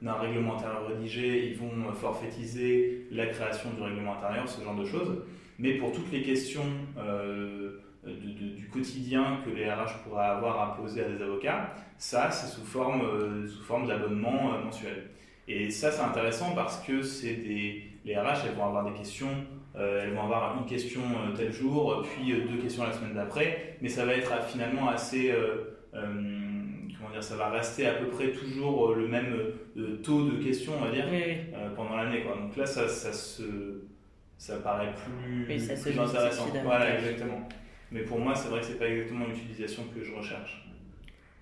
[0.00, 4.84] d'un règlement intérieur rédigé, ils vont forfaitiser la création du règlement intérieur, ce genre de
[4.84, 5.22] choses.
[5.58, 6.64] Mais pour toutes les questions
[6.98, 12.48] euh, du quotidien que les RH pourraient avoir à poser à des avocats, ça, c'est
[12.48, 15.10] sous forme, euh, forme d'abonnement euh, mensuel.
[15.46, 19.28] Et ça, c'est intéressant parce que des, les RH, elles vont avoir des questions,
[19.74, 21.00] elles vont avoir une question
[21.36, 25.32] tel jour, puis deux questions la semaine d'après, mais ça va être finalement assez
[27.12, 29.34] dire, ça va rester à peu près toujours euh, le même
[29.76, 32.24] euh, taux de questions, on va dire, euh, pendant l'année.
[32.24, 33.82] Donc là, ça, ça, se,
[34.38, 36.48] ça paraît plus, plus intéressant.
[36.64, 37.48] Voilà, exactement.
[37.90, 40.66] Mais pour moi, c'est vrai que c'est pas exactement l'utilisation que je recherche.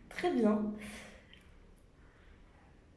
[0.08, 0.60] Très bien.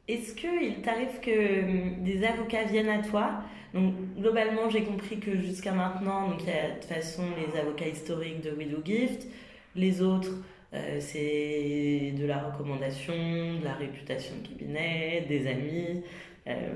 [0.06, 3.42] Est-ce qu'il t'arrive que hum, des avocats viennent à toi
[3.74, 7.58] Donc globalement, j'ai compris que jusqu'à maintenant, donc il y a de toute façon les
[7.58, 9.26] avocats historiques de Widow Gift,
[9.74, 10.32] les autres
[10.74, 13.14] euh, c'est de la recommandation,
[13.60, 16.02] de la réputation de cabinet, des amis,
[16.48, 16.72] euh,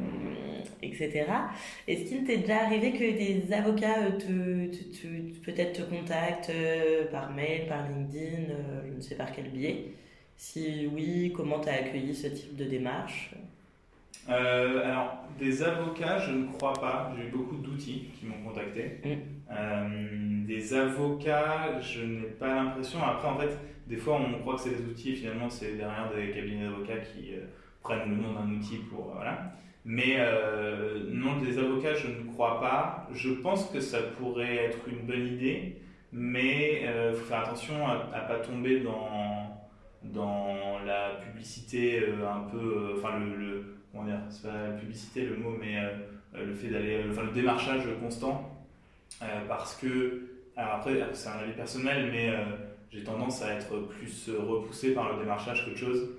[0.82, 1.26] etc.
[1.88, 6.52] Est-ce qu'il t'est déjà arrivé que des avocats euh, te, peut-être te contactent
[7.10, 8.52] par mail, par LinkedIn,
[8.88, 9.94] je ne sais par quel biais?
[10.36, 13.34] Si oui, comment tu as accueilli ce type de démarche?
[14.30, 17.12] Euh, alors, des avocats, je ne crois pas.
[17.16, 18.98] J'ai eu beaucoup d'outils qui m'ont contacté.
[19.04, 19.08] Mm.
[19.50, 23.02] Euh, des avocats, je n'ai pas l'impression.
[23.02, 26.30] Après, en fait, des fois, on croit que c'est des outils, finalement, c'est derrière des
[26.30, 27.46] cabinets d'avocats qui euh,
[27.82, 29.12] prennent le nom d'un outil pour.
[29.14, 29.52] voilà.
[29.84, 30.18] Mais
[31.10, 33.08] non, des avocats, je ne crois pas.
[33.14, 35.80] Je pense que ça pourrait être une bonne idée,
[36.12, 39.58] mais il faut faire attention à ne pas tomber dans,
[40.02, 42.96] dans la publicité un peu.
[42.98, 47.04] Enfin, le comment dire, c'est pas la publicité le mot, mais euh, le fait d'aller,
[47.10, 48.66] enfin le démarchage constant,
[49.22, 52.44] euh, parce que, alors après, c'est un avis personnel, mais euh,
[52.90, 56.10] j'ai tendance à être plus repoussé par le démarchage qu'autre chose.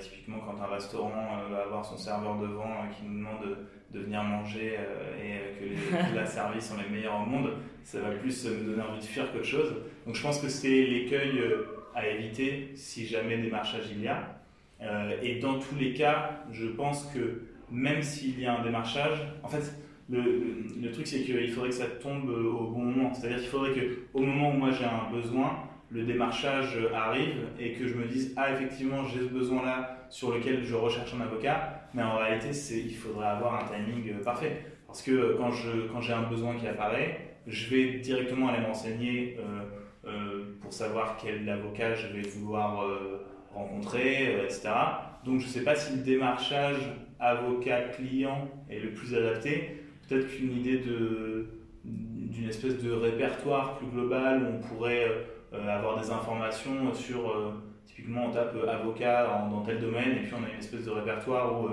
[0.00, 1.12] typiquement, quand un restaurant
[1.50, 3.58] va avoir son serveur devant qui nous demande
[3.92, 4.78] de, venir manger
[5.22, 5.76] et que les
[6.12, 7.50] plats servis sont les meilleurs au monde,
[7.82, 9.74] ça va plus me donner envie de fuir qu'autre chose.
[10.06, 11.42] Donc je pense que c'est l'écueil
[11.94, 14.41] à éviter si jamais démarchage il y a.
[15.22, 19.48] et dans tous les cas, je pense que même s'il y a un démarchage, en
[19.48, 19.74] fait,
[20.10, 23.14] le, truc c'est qu'il faudrait que ça tombe au bon moment.
[23.14, 27.86] C'est-à-dire qu'il faudrait qu'au moment où moi j'ai un besoin, le démarchage arrive et que
[27.86, 31.82] je me dise ah effectivement j'ai ce besoin là sur lequel je recherche un avocat
[31.94, 36.14] mais en réalité il faudrait avoir un timing parfait parce que quand je quand j'ai
[36.14, 41.94] un besoin qui apparaît je vais directement aller m'enseigner euh, euh, pour savoir quel avocat
[41.94, 44.70] je vais vouloir euh, rencontrer etc
[45.24, 46.78] donc je ne sais pas si le démarchage
[47.20, 49.84] avocat client est le plus adapté.
[50.08, 50.82] Peut-être qu'une idée
[51.84, 55.06] d'une espèce de répertoire plus global où on pourrait
[55.52, 57.52] euh, avoir des informations sur, euh,
[57.86, 60.90] typiquement on tape euh, avocat dans tel domaine et puis on a une espèce de
[60.90, 61.68] répertoire où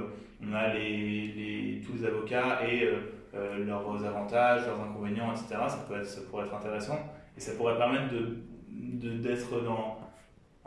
[0.48, 2.88] on a les, tous les avocats et
[3.66, 5.56] leurs avantages, leurs inconvénients, etc.
[5.68, 7.00] Ça, peut être, pourrait être intéressant.
[7.36, 9.99] Et ça pourrait permettre d'être de, dans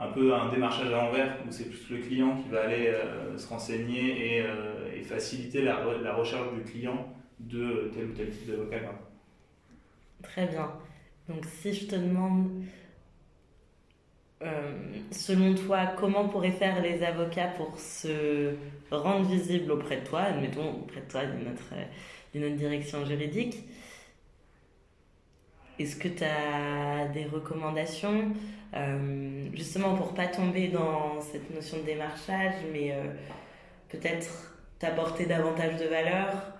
[0.02, 2.92] un peu un démarchage à l'envers où c'est plus le client qui va aller
[3.36, 4.44] se renseigner et,
[4.96, 8.80] et faciliter la, recherche du client de tel ou tel type d'avocat.
[10.22, 10.72] Très bien.
[11.28, 12.64] Donc si je te demande
[14.42, 14.72] euh,
[15.10, 18.54] selon toi, comment pourraient faire les avocats pour se
[18.90, 23.58] rendre visibles auprès de toi, admettons auprès de toi d'une autre, direction juridique
[25.82, 28.32] Est-ce que tu as des recommandations
[28.74, 33.02] euh, justement pour pas tomber dans cette notion de démarchage, mais euh,
[33.88, 36.52] peut-être t'apporter davantage de valeur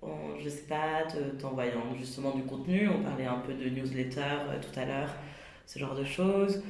[0.00, 1.02] en, je sais pas,
[1.38, 5.10] t'envoyant justement du contenu, on parlait un peu de newsletter tout à l'heure,
[5.66, 6.62] ce genre de choses,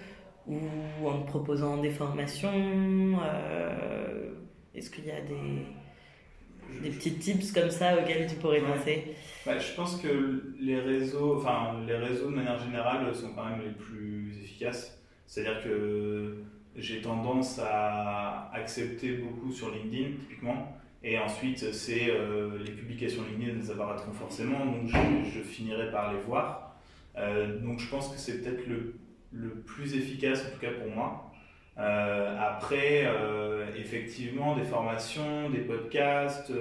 [0.49, 0.59] ou
[1.07, 4.33] en te proposant des formations euh,
[4.75, 5.67] Est-ce qu'il y a des,
[6.83, 9.15] des petits tips comme ça auxquels tu pourrais penser
[9.47, 13.63] bah, Je pense que les réseaux, enfin, les réseaux de manière générale sont quand même
[13.65, 14.99] les plus efficaces.
[15.27, 16.45] C'est-à-dire que
[16.77, 20.77] j'ai tendance à accepter beaucoup sur LinkedIn, typiquement.
[21.03, 26.13] Et ensuite, c'est euh, les publications LinkedIn, elles apparaîtront forcément, donc je, je finirai par
[26.13, 26.77] les voir.
[27.17, 28.95] Euh, donc je pense que c'est peut-être le,
[29.33, 31.24] le, plus efficace, en tout cas pour moi.
[31.77, 36.53] Euh, après, euh, effectivement, des formations, des podcasts,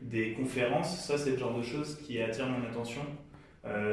[0.00, 3.02] des conférences, ça c'est le genre de choses qui attire mon attention.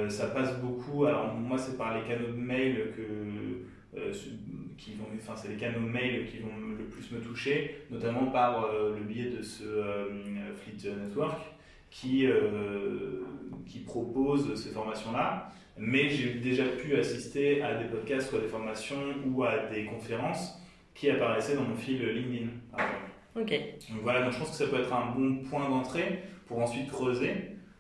[0.10, 4.00] ça passe beaucoup, alors moi c'est par les canaux de mail que,
[4.78, 8.70] qui vont, enfin c'est les canaux mail qui vont le plus me toucher, notamment par
[8.72, 9.64] le biais de ce
[10.56, 11.42] Fleet Network
[11.90, 12.28] qui,
[13.66, 15.52] qui propose ces formations-là.
[15.78, 20.61] Mais j'ai déjà pu assister à des podcasts ou des formations ou à des conférences
[20.94, 22.48] qui apparaissaient dans mon fil LinkedIn.
[23.36, 23.50] Ok.
[23.90, 26.90] Donc voilà, donc je pense que ça peut être un bon point d'entrée pour ensuite
[26.90, 27.34] creuser.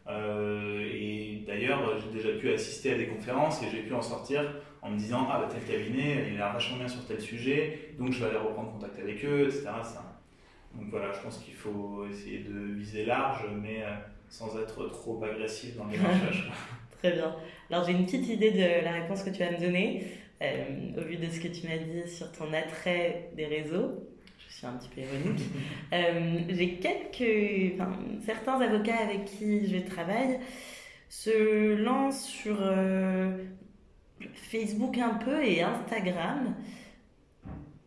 [0.08, 4.44] Euh, et d'ailleurs, j'ai déjà pu assister à des conférences et j'ai pu en sortir
[4.82, 8.12] en me disant Ah, bah, tel cabinet, il a vachement bien sur tel sujet, donc
[8.12, 9.68] je vais aller reprendre contact avec eux, etc.
[10.74, 13.94] Donc voilà, je pense qu'il faut essayer de viser large, mais euh,
[14.30, 16.50] sans être trop agressif dans les recherches.
[17.00, 17.36] Très bien.
[17.70, 20.06] Alors j'ai une petite idée de la réponse que tu vas me donner.
[20.42, 20.64] Euh,
[20.98, 24.08] au vu de ce que tu m'as dit sur ton attrait des réseaux,
[24.40, 25.44] je suis un petit peu ironique.
[25.94, 27.92] Euh, j'ai quelques, enfin,
[28.26, 30.40] certains avocats avec qui je travaille
[31.10, 33.40] se lancent sur euh,
[34.34, 36.56] Facebook un peu et Instagram.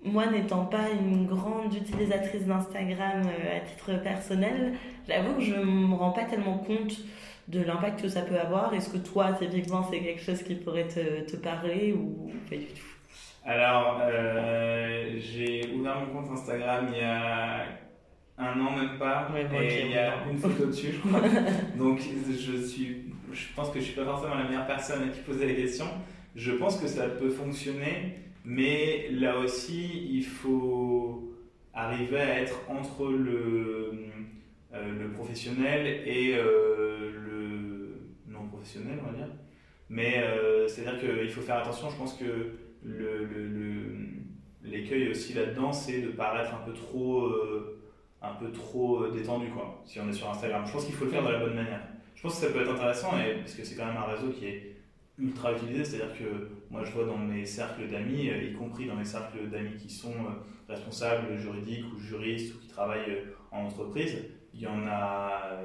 [0.02, 3.22] Moi, n'étant pas une grande utilisatrice d'Instagram
[3.56, 4.74] à titre personnel,
[5.08, 6.98] j'avoue que je ne me rends pas tellement compte
[7.48, 10.88] de l'impact que ça peut avoir Est-ce que toi, typiquement, c'est quelque chose qui pourrait
[10.88, 12.94] te, te parler ou pas du tout?
[13.44, 17.66] Alors, euh, j'ai ouvert mon compte Instagram il y a
[18.38, 21.20] un an même pas, et il y a une photo dessus, je crois.
[21.78, 25.20] Donc, je, suis, je pense que je suis pas forcément la meilleure personne à qui
[25.20, 25.86] poser la question.
[26.34, 31.32] Je pense que ça peut fonctionner, mais là aussi, il faut
[31.74, 33.92] arriver à être entre le,
[34.72, 37.10] euh, le professionnel et euh,
[38.64, 39.28] professionnel, on va dire.
[39.90, 42.52] Mais euh, c'est-à-dire qu'il faut faire attention, je pense que
[44.62, 47.82] l'écueil le, aussi là-dedans, c'est de paraître un peu trop, euh,
[48.22, 50.64] un peu trop euh, détendu, quoi, si on est sur Instagram.
[50.66, 51.82] Je pense qu'il faut le faire de la bonne manière.
[52.14, 54.30] Je pense que ça peut être intéressant, et, parce que c'est quand même un réseau
[54.30, 54.76] qui est
[55.18, 59.04] ultra utilisé, c'est-à-dire que moi je vois dans mes cercles d'amis, y compris dans mes
[59.04, 60.14] cercles d'amis qui sont
[60.68, 65.60] responsables juridiques ou juristes ou qui travaillent en entreprise, il y en a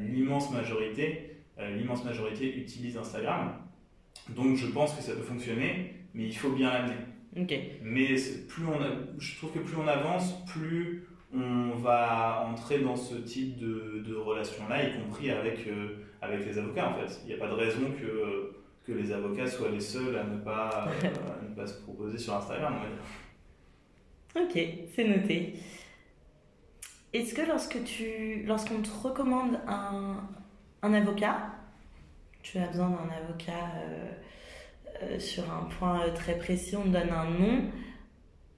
[0.00, 3.52] l'immense majorité l'immense majorité utilise Instagram.
[4.30, 6.96] Donc je pense que ça peut fonctionner, mais il faut bien l'amener.
[7.82, 8.14] Mais
[8.48, 8.78] plus on
[9.18, 14.14] je trouve que plus on avance, plus on va entrer dans ce type de, de
[14.14, 17.20] relation-là, y compris avec, euh, avec les avocats en fait.
[17.24, 18.52] Il n'y a pas de raison que,
[18.84, 20.88] que les avocats soient les seuls à ne pas,
[21.48, 22.74] ne pas se proposer sur Instagram.
[24.36, 24.58] Ok,
[24.94, 25.54] c'est noté.
[27.14, 30.28] Est-ce que lorsque tu, lorsqu'on te recommande un,
[30.82, 31.36] un, avocat,
[32.42, 34.10] tu as besoin d'un avocat euh,
[35.02, 37.62] euh, sur un point très précis, on te donne un nom,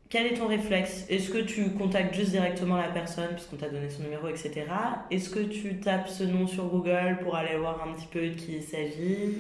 [0.09, 1.07] quel est ton réflexe?
[1.11, 4.67] Est-ce que tu contactes juste directement la personne puisqu'on t'a donné son numéro, etc.
[5.11, 8.35] Est-ce que tu tapes ce nom sur Google pour aller voir un petit peu de
[8.35, 9.35] qui il s'agit?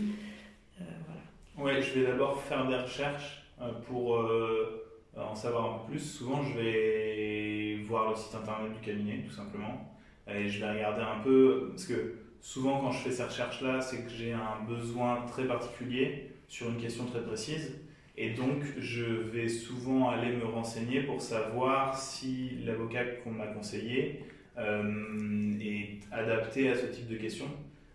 [0.80, 1.62] Euh.
[1.62, 3.45] Ouais, je vais d'abord faire des recherches
[3.87, 4.18] pour
[5.16, 6.01] en savoir un peu plus.
[6.01, 9.95] Souvent, je vais voir le site internet du cabinet, tout simplement,
[10.26, 14.05] et je vais regarder un peu, parce que souvent, quand je fais ces recherches-là, c'est
[14.05, 17.73] que j'ai un besoin très particulier sur une question très précise.
[18.19, 24.21] Et donc, je vais souvent aller me renseigner pour savoir si l'avocat qu'on m'a conseillé
[24.59, 27.49] euh, est adapté à ce type de questions.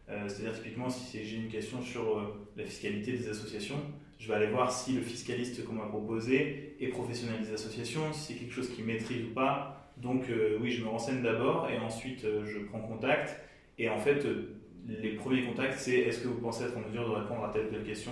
[0.09, 3.79] Euh, c'est-à-dire, typiquement, si j'ai une question sur euh, la fiscalité des associations,
[4.17, 8.33] je vais aller voir si le fiscaliste qu'on m'a proposé est professionnel des associations, si
[8.33, 9.93] c'est quelque chose qu'il maîtrise ou pas.
[9.97, 10.25] Donc
[10.61, 13.37] oui, je me renseigne d'abord et ensuite je prends contact.
[13.79, 14.23] Et en fait,
[14.87, 17.67] les premiers contacts, c'est est-ce que vous pensez être en mesure de répondre à telle
[17.67, 18.11] ou telle question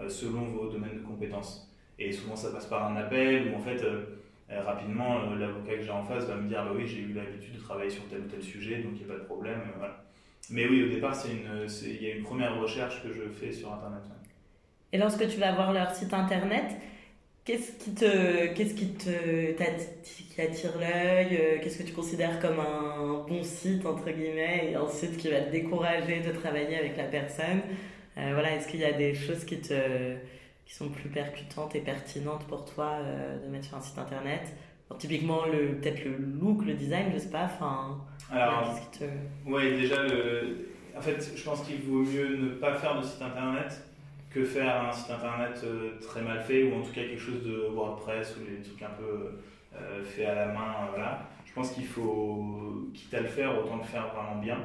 [0.00, 1.70] euh, selon vos domaines de compétences.
[1.98, 4.04] Et souvent, ça passe par un appel où, en fait, euh,
[4.50, 7.54] euh, rapidement, l'avocat que j'ai en face va me dire bah oui, j'ai eu l'habitude
[7.54, 9.60] de travailler sur tel ou tel sujet, donc il n'y a pas de problème.
[10.50, 14.02] Mais oui, au départ, il y a une première recherche que je fais sur Internet.
[14.92, 16.76] Et lorsque tu vas voir leur site Internet,
[17.44, 23.24] Qu'est-ce qui te, qu'est-ce qui te, qui attire l'œil Qu'est-ce que tu considères comme un
[23.26, 27.04] bon site entre guillemets et un site qui va te décourager de travailler avec la
[27.04, 27.62] personne?
[28.16, 30.14] Euh, voilà, est-ce qu'il y a des choses qui, te,
[30.64, 34.42] qui sont plus percutantes et pertinentes pour toi euh, de mettre sur un site internet?
[34.98, 37.44] Typiquement, le, peut-être le look, le design, je sais pas.
[37.44, 39.10] Enfin, Alors, qu'est-ce qui te...
[39.46, 40.68] Oui, déjà, le...
[40.96, 43.82] en fait, je pense qu'il vaut mieux ne pas faire de site internet
[44.32, 47.42] que faire un site internet euh, très mal fait ou en tout cas quelque chose
[47.44, 49.38] de WordPress ou des trucs un peu
[49.74, 50.88] euh, faits à la main.
[50.90, 51.28] voilà.
[51.44, 54.58] Je pense qu'il faut, quitte à le faire, autant le faire vraiment bien.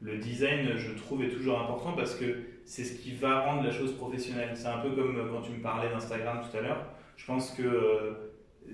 [0.00, 2.24] Le design, je trouve, est toujours important parce que
[2.64, 4.52] c'est ce qui va rendre la chose professionnelle.
[4.54, 6.86] C'est un peu comme euh, quand tu me parlais d'Instagram tout à l'heure.
[7.16, 8.12] Je pense que euh,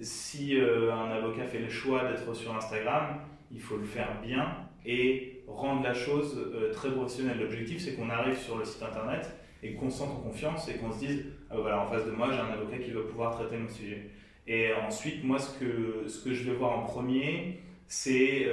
[0.01, 3.21] si euh, un avocat fait le choix d'être sur Instagram,
[3.51, 6.39] il faut le faire bien et rendre la chose
[6.73, 7.41] très professionnelle.
[7.41, 9.35] L'objectif, c'est qu'on arrive sur le site internet
[9.67, 12.13] et qu'on se sente en confiance et qu'on se dise ah, voilà, en face de
[12.13, 14.11] moi, j'ai un avocat qui va pouvoir traiter mon sujet.
[14.47, 18.47] Et ensuite, moi, ce que, ce que je vais voir en premier, c'est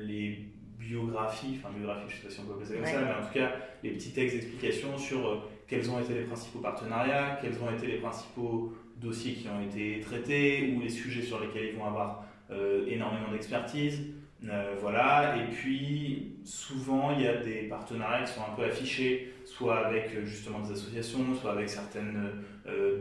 [0.00, 0.48] les
[0.88, 3.24] biographie, enfin biographie, je ne sais pas si on peut appeler ça comme ça, mais
[3.24, 5.36] en tout cas les petits textes d'explication sur euh,
[5.66, 10.00] quels ont été les principaux partenariats, quels ont été les principaux dossiers qui ont été
[10.00, 14.00] traités ou les sujets sur lesquels ils vont avoir euh, énormément d'expertise.
[14.48, 19.32] Euh, voilà, et puis souvent il y a des partenariats qui sont un peu affichés,
[19.58, 22.30] soit avec justement des associations, soit avec certaines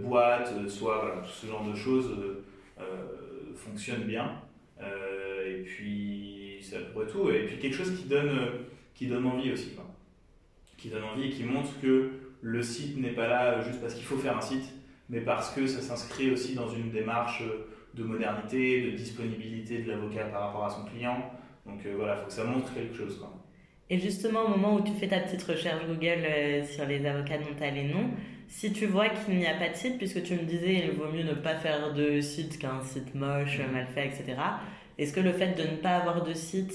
[0.02, 2.10] boîtes, soit tout ce genre de choses
[3.56, 4.42] fonctionne bien.
[4.82, 7.30] et puis c'est à peu près tout.
[7.30, 8.40] Et puis quelque chose qui donne,
[8.94, 9.72] qui donne envie aussi.
[9.72, 9.86] Quoi.
[10.78, 14.06] Qui donne envie et qui montre que le site n'est pas là juste parce qu'il
[14.06, 14.74] faut faire un site,
[15.10, 17.44] mais parce que ça s'inscrit aussi dans une démarche
[17.94, 21.32] de modernité, de disponibilité de l'avocat par rapport à son client.
[21.66, 23.18] Donc euh, voilà, il faut que ça montre quelque chose.
[23.18, 23.34] Quoi.
[23.90, 27.38] Et justement, au moment où tu fais ta petite recherche Google euh, sur les avocats
[27.38, 28.10] dont tu as les noms,
[28.48, 31.12] si tu vois qu'il n'y a pas de site, puisque tu me disais il vaut
[31.12, 34.36] mieux ne pas faire de site qu'un site moche, mal fait, etc.,
[34.98, 36.74] est-ce que le fait de ne pas avoir de site,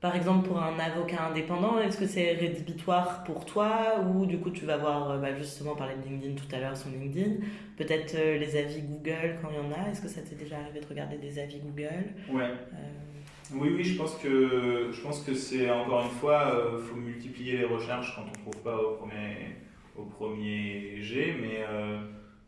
[0.00, 4.50] par exemple pour un avocat indépendant, est-ce que c'est rédhibitoire pour toi ou du coup
[4.50, 7.36] tu vas voir euh, bah, justement parler de LinkedIn tout à l'heure son LinkedIn,
[7.76, 10.58] peut-être euh, les avis Google quand il y en a, est-ce que ça t'est déjà
[10.58, 12.04] arrivé de regarder des avis Google?
[12.30, 12.44] Ouais.
[12.44, 13.07] Euh,
[13.54, 17.58] oui, oui, je pense que je pense que c'est encore une fois, il faut multiplier
[17.58, 19.56] les recherches quand on ne trouve pas au premier
[19.96, 21.64] au premier G, mais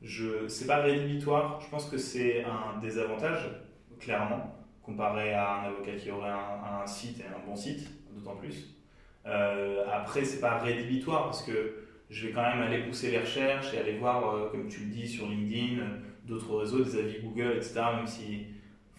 [0.03, 1.61] je c'est pas rédhibitoire.
[1.61, 3.51] Je pense que c'est un désavantage
[3.99, 8.77] clairement comparé à un avocat qui aurait un, site et un bon site, d'autant plus.
[9.27, 13.73] Euh, après, c'est pas rédhibitoire parce que je vais quand même aller pousser les recherches
[13.75, 15.83] et aller voir, euh, comme tu le dis, sur LinkedIn,
[16.25, 17.83] d'autres réseaux, des avis Google, etc.
[17.97, 18.47] Même s'il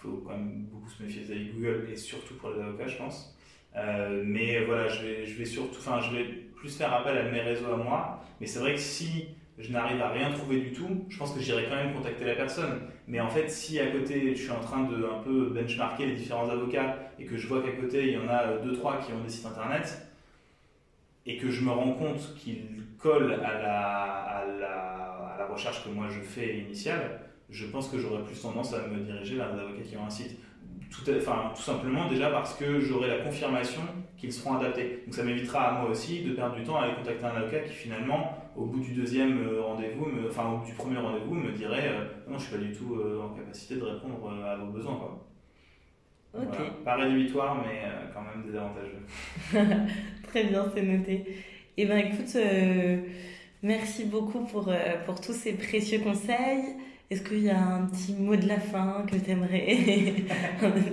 [0.02, 2.97] faut quand même beaucoup se méfier des avis Google et surtout pour les avocats, je
[2.97, 3.38] pense.
[3.76, 6.24] Euh, mais voilà, je vais, je vais surtout, enfin, je vais
[6.56, 8.24] plus faire appel à mes réseaux à moi.
[8.39, 9.28] Mais c'est vrai que si
[9.58, 12.36] je n'arrive à rien trouver du tout, je pense que j'irai quand même contacter la
[12.36, 12.82] personne.
[13.08, 16.16] Mais en fait, si à côté, je suis en train de un peu benchmarker les
[16.16, 19.12] différents avocats et que je vois qu'à côté, il y en a deux, trois qui
[19.14, 20.08] ont des sites internet
[21.26, 25.84] et que je me rends compte qu'ils collent à la, à, la, à la, recherche
[25.84, 27.20] que moi je fais initiale,
[27.52, 30.10] je pense que j'aurais plus tendance à me diriger vers des avocats qui ont un
[30.10, 30.39] site.
[30.89, 33.82] Tout, enfin, tout simplement déjà parce que j'aurai la confirmation
[34.18, 35.04] qu'ils seront adaptés.
[35.06, 37.60] Donc ça m'évitera à moi aussi de perdre du temps à aller contacter un avocat
[37.62, 41.91] qui finalement au bout du deuxième rendez-vous, enfin au bout du premier rendez-vous, me dirait
[42.28, 44.95] non, je suis pas du tout en capacité de répondre à vos besoins.
[44.95, 45.28] Quoi.
[46.84, 47.84] Pas rédhibitoire, mais
[48.14, 49.86] quand même désavantageux.
[50.28, 51.26] Très bien, c'est noté.
[51.78, 52.38] Eh ben écoute,
[53.64, 54.74] merci beaucoup pour,
[55.06, 56.76] pour tous ces précieux conseils.
[57.12, 59.76] Est-ce qu'il y a un petit mot de la fin que tu aimerais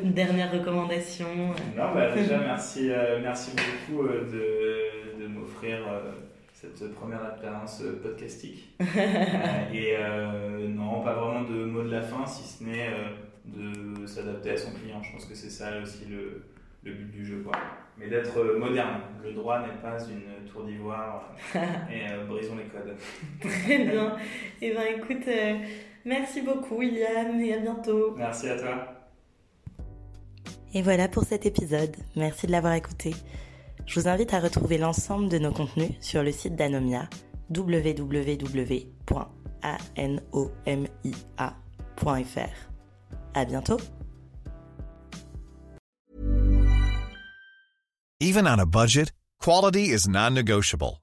[0.02, 1.28] Une dernière recommandation
[1.76, 6.10] Non, bah déjà, merci, euh, merci beaucoup euh, de, de m'offrir euh,
[6.52, 8.68] cette première expérience podcastique.
[9.72, 9.94] et
[10.68, 12.90] non, pas vraiment de mot de la fin, si ce n'est
[13.44, 15.00] de s'adapter à son client.
[15.00, 16.42] Je pense que c'est ça aussi le,
[16.82, 17.44] le but du jeu.
[17.44, 17.56] Quoi.
[17.96, 19.02] Mais d'être moderne.
[19.22, 21.32] Le droit n'est pas une tour d'ivoire.
[21.54, 22.96] et brisons les codes.
[23.40, 24.16] Très bien.
[24.60, 25.28] Et eh ben écoute.
[26.09, 28.14] Merci beaucoup, William, et à bientôt.
[28.16, 28.94] Merci à toi.
[30.72, 31.94] Et voilà pour cet épisode.
[32.16, 33.14] Merci de l'avoir écouté.
[33.84, 37.11] Je vous invite à retrouver l'ensemble de nos contenus sur le site d'Anomia
[37.54, 38.48] www.anomia.fr.
[43.34, 43.76] À bientôt.
[48.20, 51.02] Even on a budget, quality is non-negotiable.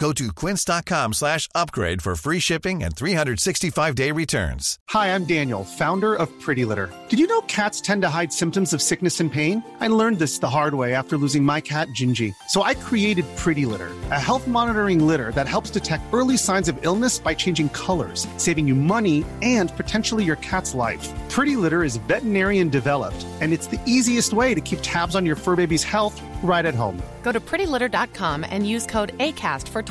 [0.00, 4.76] Go to quince.com slash upgrade for free shipping and 365-day returns.
[4.90, 6.92] Hi, I'm Daniel, founder of Pretty Litter.
[7.08, 9.62] Did you know cats tend to hide symptoms of sickness and pain?
[9.78, 12.34] I learned this the hard way after losing my cat, Gingy.
[12.48, 16.76] So I created Pretty Litter, a health monitoring litter that helps detect early signs of
[16.84, 21.08] illness by changing colors, saving you money and potentially your cat's life.
[21.30, 25.36] Pretty Litter is veterinarian developed, and it's the easiest way to keep tabs on your
[25.36, 27.00] fur baby's health right at home.
[27.22, 29.82] Go to prettylitter.com and use code ACAST for